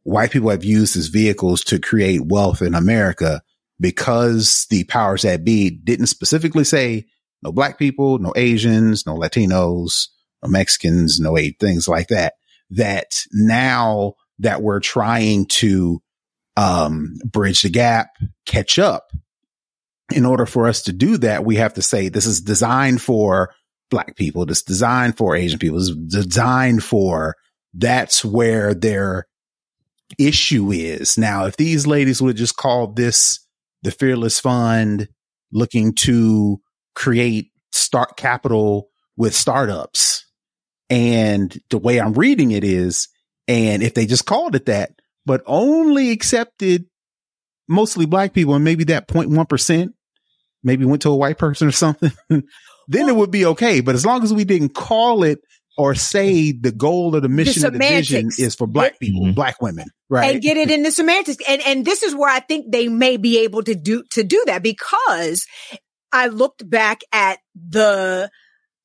[0.04, 3.41] white people have used as vehicles to create wealth in America
[3.80, 7.06] because the powers that be didn't specifically say
[7.41, 10.08] no black people, no Asians, no Latinos,
[10.43, 12.34] no Mexicans, no eight things like that.
[12.70, 16.02] That now that we're trying to
[16.58, 18.10] um, bridge the gap,
[18.45, 19.12] catch up.
[20.14, 23.54] In order for us to do that, we have to say this is designed for
[23.89, 24.45] black people.
[24.45, 25.80] This designed for Asian people.
[25.80, 27.36] This is designed for
[27.74, 29.28] that's where they're
[30.18, 31.18] issue is.
[31.18, 33.39] Now, if these ladies would have just called this
[33.84, 35.07] the Fearless Fund
[35.51, 36.62] looking to
[36.95, 40.26] create start capital with startups,
[40.89, 43.07] and the way I'm reading it is,
[43.47, 44.91] and if they just called it that,
[45.26, 46.86] but only accepted
[47.68, 49.93] mostly black people and maybe that 0.1%
[50.64, 53.80] maybe went to a white person or something, then it would be okay.
[53.82, 55.39] But as long as we didn't call it
[55.78, 59.22] or say the goal of the mission the of the vision is for black people,
[59.22, 59.34] mm-hmm.
[59.34, 60.34] black women, right?
[60.34, 61.38] And get it in the semantics.
[61.47, 64.43] And, and this is where I think they may be able to do, to do
[64.47, 65.45] that because
[66.11, 68.30] I looked back at the,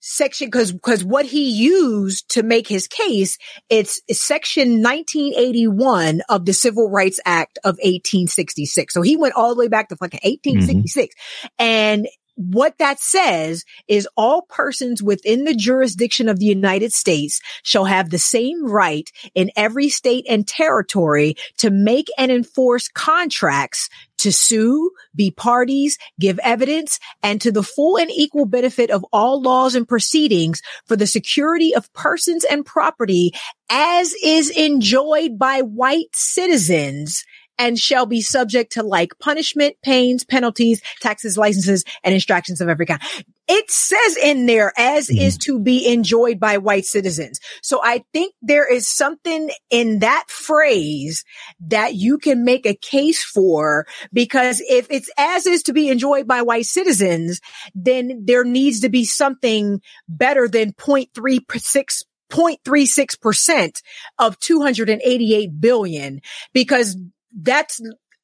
[0.08, 6.52] section because because what he used to make his case it's, section 1981 of the
[6.52, 11.12] civil rights act of 1866 so he went all the way back to fucking 1866
[11.12, 11.46] mm-hmm.
[11.58, 12.06] and
[12.36, 18.10] what that says is all persons within the jurisdiction of the United States shall have
[18.10, 24.90] the same right in every state and territory to make and enforce contracts to sue,
[25.14, 29.88] be parties, give evidence, and to the full and equal benefit of all laws and
[29.88, 33.32] proceedings for the security of persons and property
[33.68, 37.24] as is enjoyed by white citizens
[37.58, 42.86] and shall be subject to like punishment, pains, penalties, taxes, licenses, and instructions of every
[42.86, 43.00] kind.
[43.48, 45.20] It says in there as mm-hmm.
[45.20, 47.38] is to be enjoyed by white citizens.
[47.62, 51.24] So I think there is something in that phrase
[51.68, 56.26] that you can make a case for because if it's as is to be enjoyed
[56.26, 57.40] by white citizens,
[57.74, 63.82] then there needs to be something better than 0.36 0.36%
[64.18, 66.20] of 288 billion
[66.52, 66.96] because
[67.36, 67.80] that's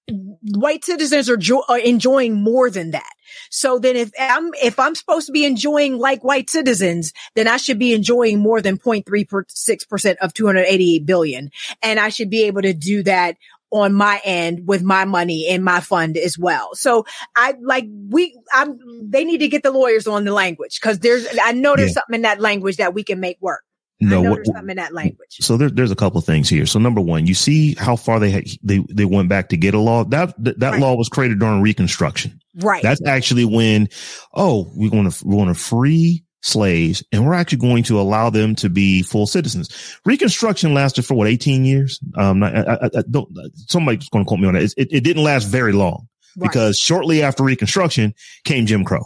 [0.08, 3.10] white citizens are, jo- are, enjoying more than that.
[3.50, 7.56] So then if I'm, if I'm supposed to be enjoying like white citizens, then I
[7.56, 11.50] should be enjoying more than 0.36% of 288 billion.
[11.82, 13.36] And I should be able to do that
[13.70, 16.74] on my end with my money in my fund as well.
[16.74, 18.78] So I like we I'm
[19.10, 21.94] they need to get the lawyers on the language because there's I know there's yeah.
[21.94, 23.64] something in that language that we can make work.
[24.03, 25.36] No, what, something in that language.
[25.40, 26.66] So there, there's a couple of things here.
[26.66, 29.74] So number one, you see how far they had, they they went back to get
[29.74, 30.05] a law.
[30.05, 30.80] That that, that right.
[30.80, 32.40] law was created during Reconstruction.
[32.57, 32.82] Right.
[32.82, 33.88] That's actually when,
[34.34, 38.28] oh, we're going to we're going to free slaves and we're actually going to allow
[38.28, 39.98] them to be full citizens.
[40.05, 42.00] Reconstruction lasted for what 18 years.
[42.16, 43.28] Um, I, I, I don't
[43.68, 44.64] somebody's going to quote me on that.
[44.64, 46.50] It, it, it didn't last very long right.
[46.50, 49.05] because shortly after Reconstruction came Jim Crow.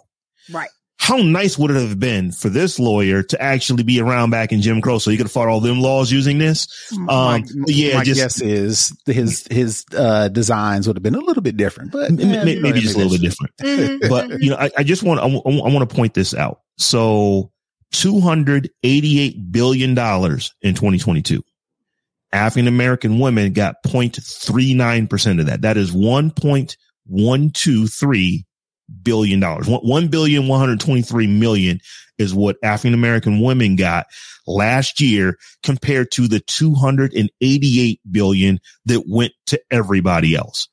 [0.50, 0.70] Right
[1.06, 4.60] how nice would it have been for this lawyer to actually be around back in
[4.60, 6.66] Jim Crow so he could have fought all them laws using this?
[6.92, 11.20] Um, my, yeah, my just, guess is his his uh, designs would have been a
[11.20, 13.52] little bit different, but m- yeah, maybe, maybe just a little bit different.
[13.66, 14.08] Mm-hmm.
[14.08, 14.42] but mm-hmm.
[14.42, 16.62] you know, I, I just want I want to point this out.
[16.76, 17.52] So,
[17.92, 21.44] two hundred eighty eight billion dollars in twenty twenty two.
[22.32, 25.62] African American women got 0.39% of that.
[25.62, 28.45] That is 1.123
[29.02, 29.66] billion dollars.
[29.68, 31.80] One billion one hundred twenty-three million
[32.18, 34.06] is what African American women got
[34.46, 40.68] last year compared to the 288 billion that went to everybody else.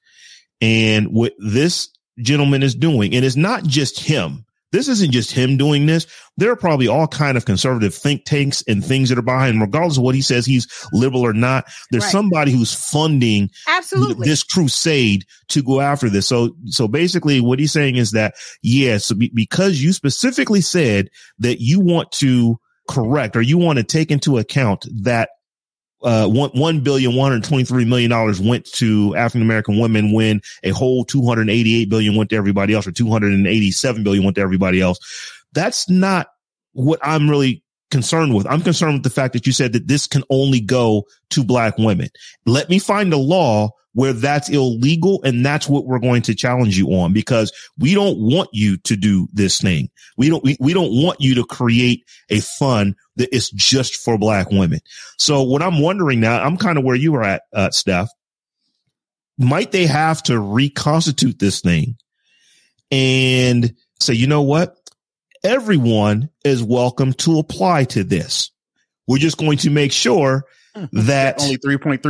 [0.61, 1.89] And what this
[2.20, 4.45] gentleman is doing, and it's not just him.
[4.74, 6.07] This isn't just him doing this.
[6.36, 9.97] There are probably all kind of conservative think tanks and things that are behind, regardless
[9.97, 11.65] of what he says he's liberal or not.
[11.91, 12.11] There's right.
[12.11, 16.28] somebody who's funding absolutely this crusade to go after this.
[16.28, 21.09] So, so basically what he's saying is that, yes, yeah, so because you specifically said
[21.38, 22.57] that you want to
[22.89, 25.30] correct or you want to take into account that
[26.03, 30.41] uh, one, one billion, one hundred twenty-three million dollars went to African American women when
[30.63, 34.99] a whole 288 billion went to everybody else or 287 billion went to everybody else.
[35.53, 36.27] That's not
[36.73, 38.47] what I'm really concerned with.
[38.47, 41.77] I'm concerned with the fact that you said that this can only go to black
[41.77, 42.09] women.
[42.45, 45.21] Let me find a law where that's illegal.
[45.23, 48.95] And that's what we're going to challenge you on because we don't want you to
[48.95, 49.89] do this thing.
[50.17, 54.17] We don't, we, we don't want you to create a fund that is just for
[54.17, 54.79] black women.
[55.17, 58.09] So what I'm wondering now, I'm kind of where you are at, uh, Steph.
[59.37, 61.95] Might they have to reconstitute this thing
[62.91, 64.77] and say, you know what?
[65.43, 68.51] Everyone is welcome to apply to this.
[69.07, 70.45] We're just going to make sure
[70.93, 72.01] that only 3.3,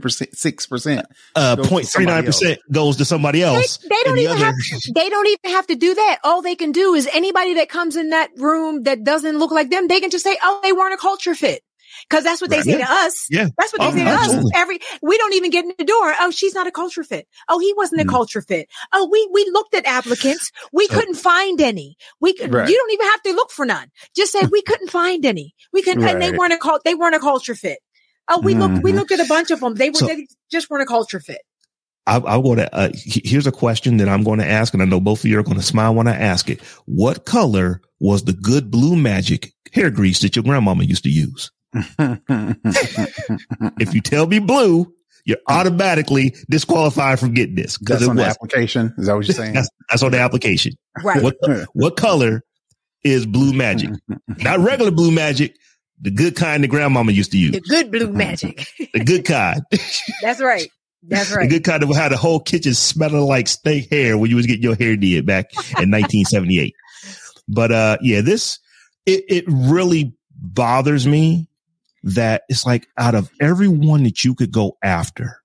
[0.00, 3.78] percent, 6%, uh, 0.39% goes to somebody else.
[3.78, 6.18] They, they don't even the have, to, they don't even have to do that.
[6.22, 9.70] All they can do is anybody that comes in that room that doesn't look like
[9.70, 11.62] them, they can just say, oh, they weren't a culture fit.
[12.08, 12.64] Cause that's what they right.
[12.64, 12.86] say yeah.
[12.86, 13.26] to us.
[13.30, 13.48] Yeah.
[13.58, 14.52] That's what they oh, say to absolutely.
[14.54, 14.60] us.
[14.60, 16.14] Every, we don't even get in the door.
[16.20, 17.26] Oh, she's not a culture fit.
[17.48, 18.10] Oh, he wasn't a mm.
[18.10, 18.68] culture fit.
[18.92, 20.50] Oh, we, we looked at applicants.
[20.72, 21.96] We so, couldn't find any.
[22.20, 22.68] We could, right.
[22.68, 23.90] you don't even have to look for none.
[24.14, 25.54] Just say we couldn't find any.
[25.72, 26.14] We couldn't, right.
[26.14, 27.78] and they weren't a cult, they weren't a culture fit.
[28.28, 28.74] Oh, we mm-hmm.
[28.74, 29.74] looked, we looked at a bunch of them.
[29.74, 31.40] They were, so, they just weren't a culture fit.
[32.06, 34.86] I, I'll go to, uh, here's a question that I'm going to ask, and I
[34.86, 36.60] know both of you are going to smile when I ask it.
[36.86, 41.50] What color was the good blue magic hair grease that your grandmama used to use?
[43.78, 44.92] if you tell me blue,
[45.24, 48.94] you're automatically disqualified from getting this because That's it on the application.
[48.98, 49.54] Is that what you're saying?
[49.54, 50.72] That's, that's on the application.
[51.02, 51.22] Right.
[51.22, 51.36] What
[51.72, 52.42] what color
[53.04, 53.90] is blue magic?
[54.38, 55.56] Not regular blue magic,
[56.00, 57.52] the good kind that grandmama used to use.
[57.52, 58.66] The good blue magic.
[58.92, 59.60] The good kind.
[60.22, 60.68] That's right.
[61.02, 61.48] That's right.
[61.48, 64.46] The good kind that had the whole kitchen smelling like steak hair when you was
[64.46, 66.74] getting your hair did back in 1978.
[67.48, 68.58] But uh yeah, this
[69.06, 71.48] it it really bothers me
[72.02, 75.40] that it's like out of everyone that you could go after,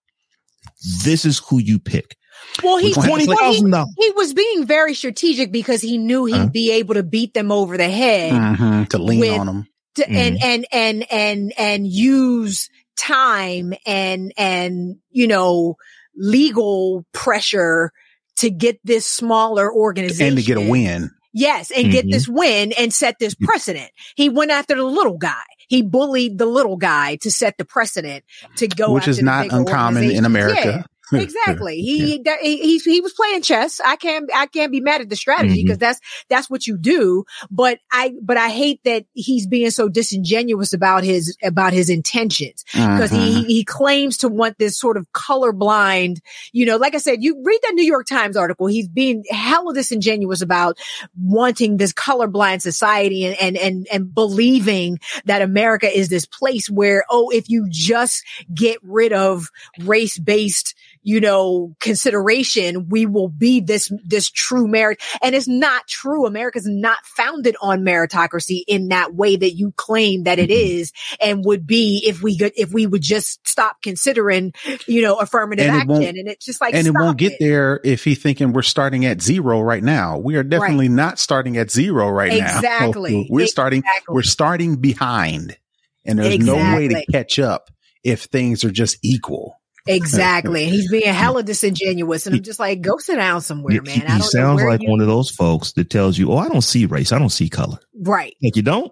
[1.04, 2.16] this is who you pick.
[2.64, 3.94] Well, he, Twenty well, he, dollars.
[3.98, 6.48] he was being very strategic because he knew he'd Uh-huh.
[6.50, 9.68] be able to beat them over the head Mhm, to lean With- on them.
[9.96, 10.46] to, and, Mm-hmm.
[10.48, 15.76] and, and, and, and use time and, and, you know,
[16.16, 17.92] legal pressure
[18.38, 21.12] to get this smaller organization And to get a win.
[21.34, 22.12] Yes, and get Mhm.
[22.12, 23.92] this win and set this precedent.
[24.16, 25.44] He went after the little guy.
[25.68, 28.24] He bullied the little guy to set the precedent
[28.58, 30.26] to go, Which is not uncommon in.
[30.26, 30.86] America.
[31.12, 31.76] Yeah, exactly.
[31.82, 33.80] He, that, he he he was playing chess.
[33.84, 36.00] I can't I can't be mad at the strategy because that's
[36.30, 37.26] that's what you do.
[37.52, 42.64] But I but I hate that he's being so disingenuous about his about his intentions
[42.72, 43.26] because Mhm.
[43.26, 46.20] he he claims to want this sort of colorblind,
[46.52, 48.68] you know, like I said, you read that New York Times article.
[48.68, 50.78] He's being hella disingenuous about
[51.20, 57.04] wanting this colorblind society and and and and believing that America is this place where
[57.10, 59.50] oh, if you just get rid of
[59.82, 60.76] race based
[61.06, 65.00] you know, consideration, we will be this, this true merit.
[65.22, 66.26] And it's not true.
[66.26, 71.30] America's not founded on meritocracy in that way that you claim that it Mm-hmm.
[71.30, 74.54] and would be if we could, if we would just stop considering,
[74.88, 76.18] you know, affirmative And action.
[76.18, 79.22] And it's just like, and it won't get there if he thinking we're starting at
[79.22, 80.18] zero right now.
[80.18, 82.56] We are definitely not starting at zero right now.
[82.56, 83.28] Exactly.
[83.36, 85.58] We're starting, we're starting behind
[86.06, 87.70] and there's no way to catch up
[88.04, 89.60] if things are just equal.
[89.88, 90.64] Exactly.
[90.64, 92.26] And he's being hella disingenuous.
[92.28, 94.02] And I'm just like, go sit down somewhere, He, man.
[94.02, 96.86] he know sounds like one of those folks that tells you, "Oh, I don't see
[96.86, 97.12] race.
[97.12, 98.36] I don't see color." Right.
[98.42, 98.92] Like you don't.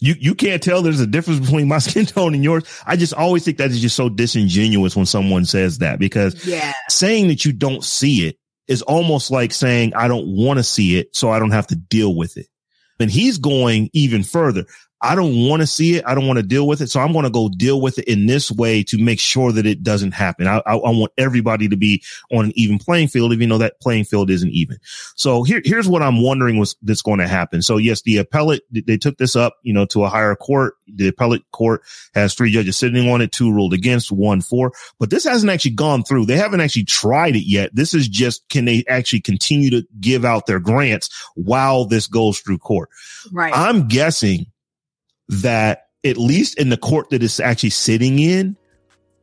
[0.00, 2.64] You you can't tell there's a difference between my skin tone and yours.
[2.86, 6.72] I just always think that is just so disingenuous when someone says that because Yeah.
[6.88, 8.36] saying that you don't see it
[8.68, 11.76] is almost like saying I don't want to see it, so I don't have to
[11.76, 12.46] deal with it.
[13.00, 14.64] And he's going even further.
[15.02, 16.04] I don't want to see it.
[16.06, 16.88] I don't want to deal with it.
[16.88, 19.66] So I'm going to go deal with it in this way to make sure that
[19.66, 20.46] it doesn't happen.
[20.46, 23.80] I, I, I want everybody to be on an even playing field, even though that
[23.80, 24.78] playing field isn't even.
[25.16, 27.62] So here, here's what I'm wondering was that's going to happen.
[27.62, 30.74] So yes, the appellate, they took this up, you know, to a higher court.
[30.86, 31.82] The appellate court
[32.14, 35.72] has three judges sitting on it, two ruled against, one for, but this hasn't actually
[35.72, 36.26] gone through.
[36.26, 37.74] They haven't actually tried it yet.
[37.74, 42.38] This is just, can they actually continue to give out their grants while this goes
[42.38, 42.90] through court?
[43.32, 43.52] Right.
[43.54, 44.46] I'm guessing
[45.32, 48.56] that at least in the court that it's actually sitting in,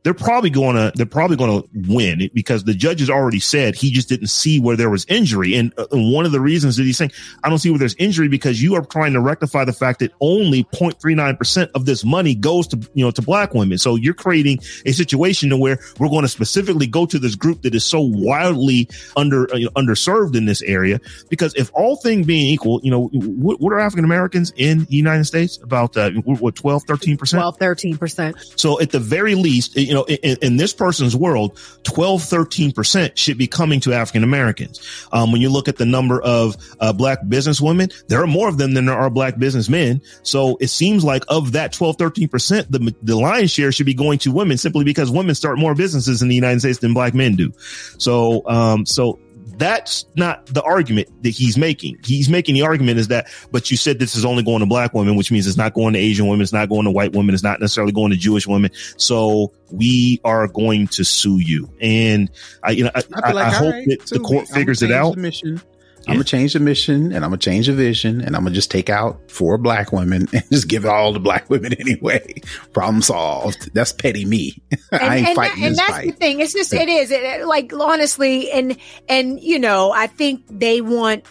[0.02, 3.74] they're probably going to they're probably going to win because the judge has already said
[3.74, 5.54] he just didn't see where there was injury.
[5.54, 7.12] And, uh, one of the reasons that he's saying
[7.44, 10.12] I don't see where there's injury because you are trying to rectify the fact that
[10.20, 13.78] only 0.39% of this money goes to you know to black women.
[13.78, 17.62] So you're creating a situation to where we're going to specifically go to this group
[17.62, 21.96] that is so wildly under uh, you know, underserved in this area because if all
[21.96, 25.58] thing being equal you know what, what are African Americans in the United States?
[25.62, 28.58] About uh, what 12 13% 12, 13%.
[28.58, 33.36] so at the very least, you know, in, in this person's world, 12, 13% should
[33.36, 34.80] be coming to African Americans.
[35.10, 38.56] Um, when you look at the number of uh, black businesswomen, there are more of
[38.56, 40.00] them than there are black businessmen.
[40.22, 44.20] So it seems like of that 12, 13%, the, the lion's share should be going
[44.20, 47.34] to women simply because women start more businesses in the United States than black men
[47.34, 47.52] do.
[47.98, 49.18] So, um, so
[49.60, 51.98] that's not the argument that he's making.
[52.04, 54.94] He's making the argument is that, but you said this is only going to black
[54.94, 56.42] women, which means it's not going to Asian women.
[56.42, 57.34] It's not going to white women.
[57.34, 58.70] It's not necessarily going to Jewish women.
[58.96, 61.72] So we are going to sue you.
[61.80, 62.30] And
[62.64, 64.90] I, you know, I, I, like, I hope right, that the court I'ma figures it
[64.90, 65.16] out.
[65.16, 65.60] mission.
[66.02, 66.12] Yeah.
[66.12, 68.70] I'm gonna change the mission and I'm gonna change the vision and I'm gonna just
[68.70, 72.40] take out four black women and just give it all to black women anyway.
[72.72, 73.72] Problem solved.
[73.74, 74.62] That's petty me.
[74.92, 76.40] I ain't and, fighting that, and this that's the thing.
[76.40, 78.76] It's just it is it, it- like honestly, and
[79.08, 81.24] and you know, I think they want.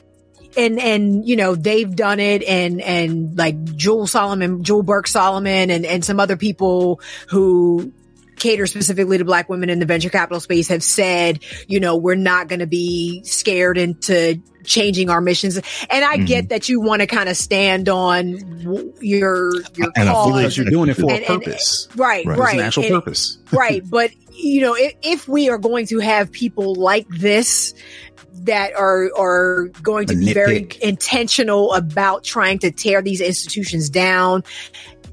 [0.58, 5.70] And and you know they've done it, and and like Jewel Solomon, Jewel Burke Solomon,
[5.70, 7.94] and and some other people who
[8.40, 12.16] cater specifically to black women in the venture capital space have said, you know, we're
[12.16, 15.58] not going to be scared into changing our missions.
[15.90, 16.48] And I get mm-hmm.
[16.50, 20.32] that you want to kind of stand on w- your your And cause.
[20.32, 21.88] like you're doing it for And- a and- purpose.
[21.96, 22.38] right, Right.
[22.38, 23.38] right, an actual And- purpose.
[23.52, 23.82] right.
[23.88, 27.74] But you know, if, if we are going to have people like this
[28.44, 33.90] that are are going to A be very intentional about trying to tear these institutions
[33.90, 34.44] down,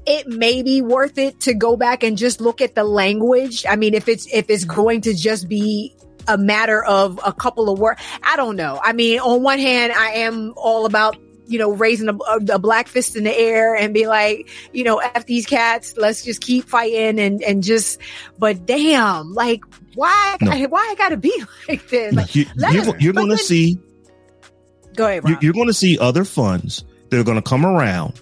[0.07, 3.65] it may be worth it to go back and just look at the language.
[3.67, 5.93] I mean, if it's, if it's going to just be
[6.27, 8.79] a matter of a couple of words, I don't know.
[8.81, 11.17] I mean, on one hand, I am all about
[11.49, 12.17] you know, raising a,
[12.51, 16.25] a, black fist in the air and be like, you know, F these cats, let's
[16.25, 18.01] just keep fighting and, and just,
[18.37, 19.63] but damn, like,
[19.95, 20.51] why, no.
[20.67, 21.31] why I gotta be
[21.69, 22.13] like this?
[22.13, 23.79] Like, you, are you're going to see,
[24.95, 25.41] go ahead, Rob.
[25.41, 28.21] You're going to see other funds that are going to come around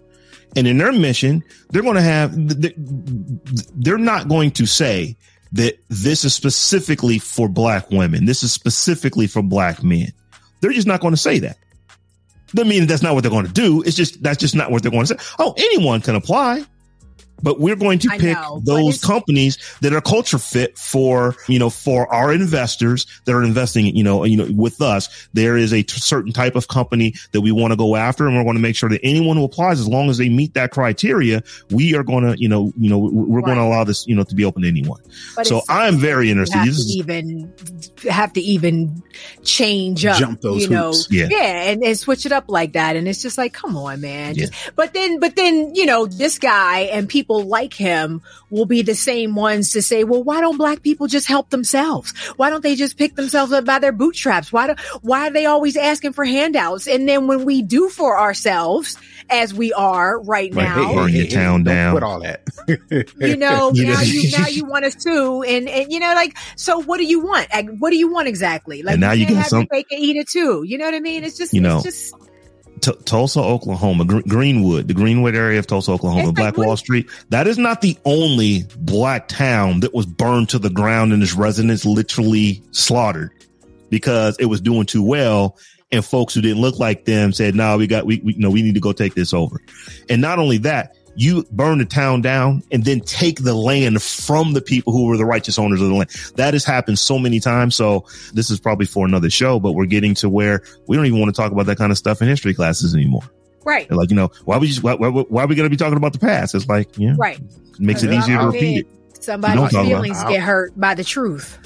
[0.56, 2.32] and in their mission, they're going to have,
[3.76, 5.16] they're not going to say
[5.51, 8.26] that this is specifically for black women.
[8.26, 10.12] This is specifically for black men.
[10.62, 11.58] They're just not going to say that.
[12.53, 13.82] Doesn't mean that's not what they're going to do.
[13.84, 15.26] It's just, that's just not what they're going to say.
[15.39, 16.66] Oh, anyone can apply
[17.42, 21.70] but we're going to pick know, those companies that are culture fit for you know
[21.70, 25.28] for our investors that are investing you know you know with us.
[25.34, 28.36] There is a t- certain type of company that we want to go after and
[28.36, 30.72] we're going to make sure that anyone who applies as long as they meet that
[30.72, 33.46] criteria we are going to you know you know we're right.
[33.46, 35.02] going to allow this you know to be open to anyone.
[35.36, 36.58] But so i'm very interested.
[36.58, 37.54] have to even
[38.10, 39.04] have to even
[39.44, 40.94] change up Jump those you know?
[41.10, 41.28] yeah.
[41.30, 44.36] Yeah and, and switch it up like that and it's just like come on man
[44.36, 44.46] yeah.
[44.46, 48.22] just, but then but then you know this guy and people people like him
[48.52, 52.16] will be the same ones to say, well, why don't black people just help themselves?
[52.38, 54.54] Why don't they just pick themselves up by their bootstraps?
[54.54, 56.88] Why do, why are they always asking for handouts?
[56.88, 58.96] And then when we do for ourselves,
[59.32, 60.64] as we are right, right.
[60.64, 61.96] now, hey, burn your town down.
[61.96, 62.44] Put all that.
[63.18, 66.78] you know, now you now you want us to, and and you know, like, so
[66.84, 67.48] what do you want?
[67.52, 68.84] Like, what do you want exactly?
[68.84, 70.64] Like, and now you, can have some, cake and eat it too.
[70.64, 71.24] You know what I mean?
[71.24, 72.14] It's just, you know, just
[72.86, 77.10] T- Tulsa, Oklahoma, Gr- Greenwood, the Greenwood area of Tulsa, Oklahoma, Black Wall Street.
[77.30, 81.34] That is not the only black town that was burned to the ground and its
[81.34, 83.32] residents literally slaughtered
[83.90, 85.58] because it was doing too well.
[85.92, 88.62] And folks who didn't look like them said, no, we got, we, we, no, we
[88.62, 89.62] need to go take this over.
[90.08, 94.53] And not only that, you burn the town down and then take the land from
[94.53, 96.09] the people who were the righteous owners of the land.
[96.36, 97.76] That has happened so many times.
[97.76, 101.20] So this is probably for another show, but we're getting to where we don't even
[101.20, 103.24] want to talk about that kind of stuff in history classes anymore.
[103.63, 103.88] Right.
[103.88, 105.78] They're like, you know, why we just, why, why, why are we going to be
[105.78, 106.53] talking about the past?
[106.53, 107.39] It's like, yeah, right.
[107.39, 109.24] It makes it easier to repeat it.
[109.24, 111.57] Somebody's feelings get hurt by the truth.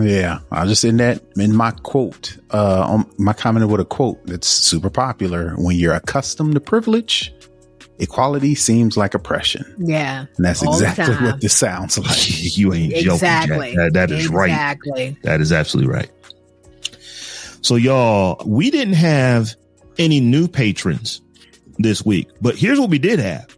[0.00, 4.24] Yeah, I just in that in my quote, uh, on my comment with a quote
[4.26, 5.54] that's super popular.
[5.56, 7.32] When you're accustomed to privilege,
[7.98, 9.64] equality seems like oppression.
[9.78, 10.26] Yeah.
[10.36, 12.16] And that's exactly what this sounds like.
[12.56, 13.56] you ain't exactly.
[13.56, 13.76] joking.
[13.76, 14.92] That, that is exactly.
[14.92, 15.22] right.
[15.22, 16.10] That is absolutely right.
[17.60, 19.54] So y'all, we didn't have
[19.98, 21.20] any new patrons
[21.78, 23.56] this week, but here's what we did have.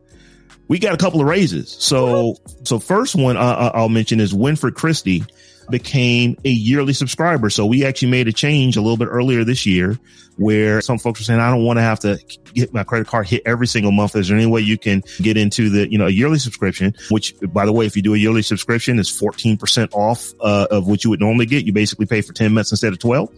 [0.68, 1.70] We got a couple of raises.
[1.70, 5.24] So, so first one uh, I'll mention is Winfred Christie
[5.71, 7.51] became a yearly subscriber.
[7.51, 9.99] So we actually made a change a little bit earlier this year
[10.37, 12.18] where some folks are saying, I don't want to have to
[12.55, 14.16] get my credit card hit every single month.
[14.16, 17.35] Is there any way you can get into the, you know, a yearly subscription, which
[17.53, 21.05] by the way, if you do a yearly subscription is 14% off uh, of what
[21.05, 21.66] you would normally get.
[21.66, 23.29] You basically pay for 10 months instead of 12.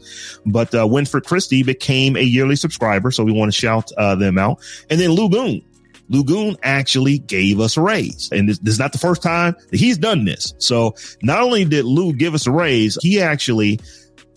[0.47, 0.89] But, uh,
[1.25, 3.11] Christie became a yearly subscriber.
[3.11, 4.61] So we want to shout uh, them out.
[4.89, 5.63] And then Lou Goon
[6.13, 8.29] Lugoon actually gave us a raise.
[8.33, 10.55] And this, this, is not the first time that he's done this.
[10.59, 13.81] So not only did Lou give us a raise, he actually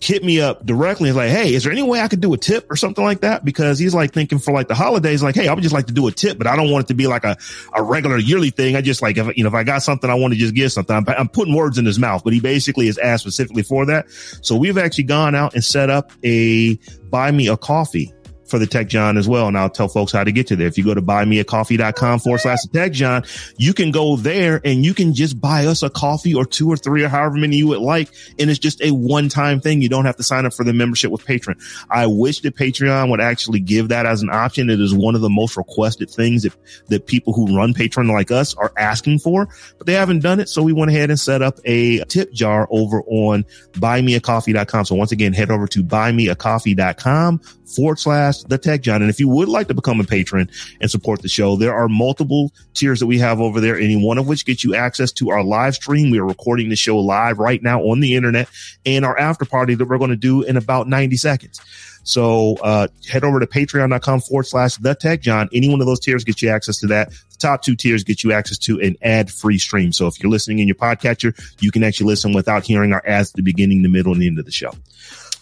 [0.00, 2.38] hit me up directly and like, Hey, is there any way I could do a
[2.38, 3.44] tip or something like that?
[3.44, 5.92] Because he's like thinking for like the holidays, like, Hey, I would just like to
[5.92, 7.36] do a tip, but I don't want it to be like a,
[7.74, 8.76] a regular yearly thing.
[8.76, 10.72] I just like, if, you know, if I got something, I want to just give
[10.72, 10.96] something.
[10.96, 14.10] I'm, I'm putting words in his mouth, but he basically is asked specifically for that.
[14.42, 16.78] So we've actually gone out and set up a
[17.10, 18.12] buy me a coffee
[18.46, 19.48] for the Tech Jawn as well.
[19.48, 20.66] And I'll tell folks how to get to there.
[20.66, 23.24] If you go to buymeacoffee.com forward slash Tech Jawn,
[23.56, 26.76] you can go there and you can just buy us a coffee or two or
[26.76, 28.10] three or however many you would like.
[28.38, 29.82] And it's just a one time thing.
[29.82, 31.60] You don't have to sign up for the membership with Patreon.
[31.90, 34.70] I wish that Patreon would actually give that as an option.
[34.70, 36.54] It is one of the most requested things that,
[36.88, 40.48] that people who run Patreon like us are asking for, but they haven't done it.
[40.48, 44.84] So we went ahead and set up a tip jar over on buymeacoffee.com.
[44.84, 49.02] So once again, head over to buymeacoffee.com forward slash the tech jawn.
[49.02, 50.50] And if you would like to become a patron
[50.80, 54.18] and support the show, there are multiple tiers that we have over there, any one
[54.18, 56.10] of which gets you access to our live stream.
[56.10, 58.48] We are recording the show live right now on the internet
[58.84, 61.60] and our after party that we're going to do in about 90 seconds.
[62.06, 65.48] So uh, head over to patreon.com forward slash the tech Jawn.
[65.52, 67.10] Any one of those tiers gets you access to that.
[67.10, 69.92] The top two tiers get you access to an ad free stream.
[69.92, 73.30] So if you're listening in your podcatcher, you can actually listen without hearing our ads
[73.30, 74.70] at the beginning, the middle, and the end of the show.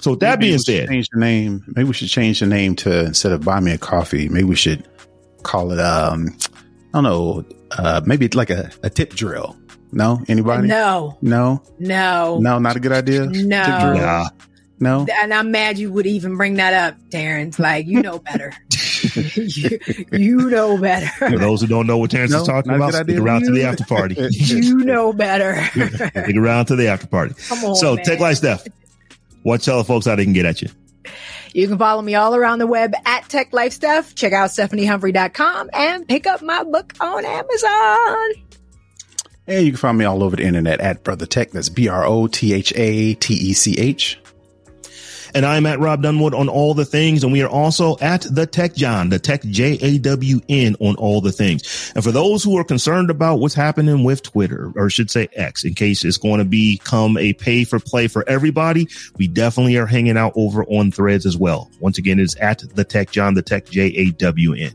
[0.05, 1.65] So with that maybe being said, change the name.
[1.69, 4.29] Maybe we should change the name to instead of buy me a coffee.
[4.29, 4.87] Maybe we should
[5.45, 5.81] call it.
[5.81, 6.37] Um,
[6.93, 7.45] I don't know.
[7.71, 9.57] Uh, maybe like a, a tip drill.
[9.93, 10.69] No, anybody?
[10.69, 12.59] No, no, no, no.
[12.59, 13.25] Not a good idea.
[13.25, 14.27] No,
[14.79, 15.07] no.
[15.11, 17.59] And I'm mad you would even bring that up, Terrence.
[17.59, 18.53] Like you know better.
[19.25, 19.79] you,
[20.13, 21.07] you know better.
[21.31, 23.23] For those who don't know what Terrence No, is talking about, good stick idea.
[23.23, 24.17] around to the after party.
[24.33, 25.65] you know better.
[26.11, 27.35] stick around to the after party.
[27.49, 28.05] Come on, so, man.
[28.05, 28.67] Tech Life Steph,
[29.45, 30.69] what tell the folks how they can get at you?
[31.53, 34.15] You can follow me all around the web at Tech Life Steph.
[34.15, 38.45] Check out stephaniehumphrey.com and pick up my book on Amazon.
[39.47, 41.51] And you can find me all over the internet at Brother Tech.
[41.51, 44.19] That's B R O T H A T E C H.
[45.35, 47.25] And I'm at Rob Dunwood on all the things.
[47.25, 50.95] And we are also at the Tech Jawn, the Tech J A W N on
[50.95, 51.93] all the things.
[51.95, 55.65] And for those who are concerned about what's happening with Twitter, or should say X,
[55.65, 58.89] in case it's going to become a pay for play for everybody,
[59.19, 61.71] we definitely are hanging out over on threads as well.
[61.81, 64.73] Once again, it's at the Tech Jawn, the Tech J A W N.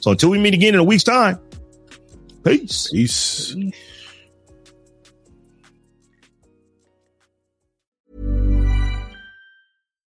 [0.00, 1.40] So until we meet again in a week's time,
[2.44, 2.88] peace.
[2.92, 3.56] Peace.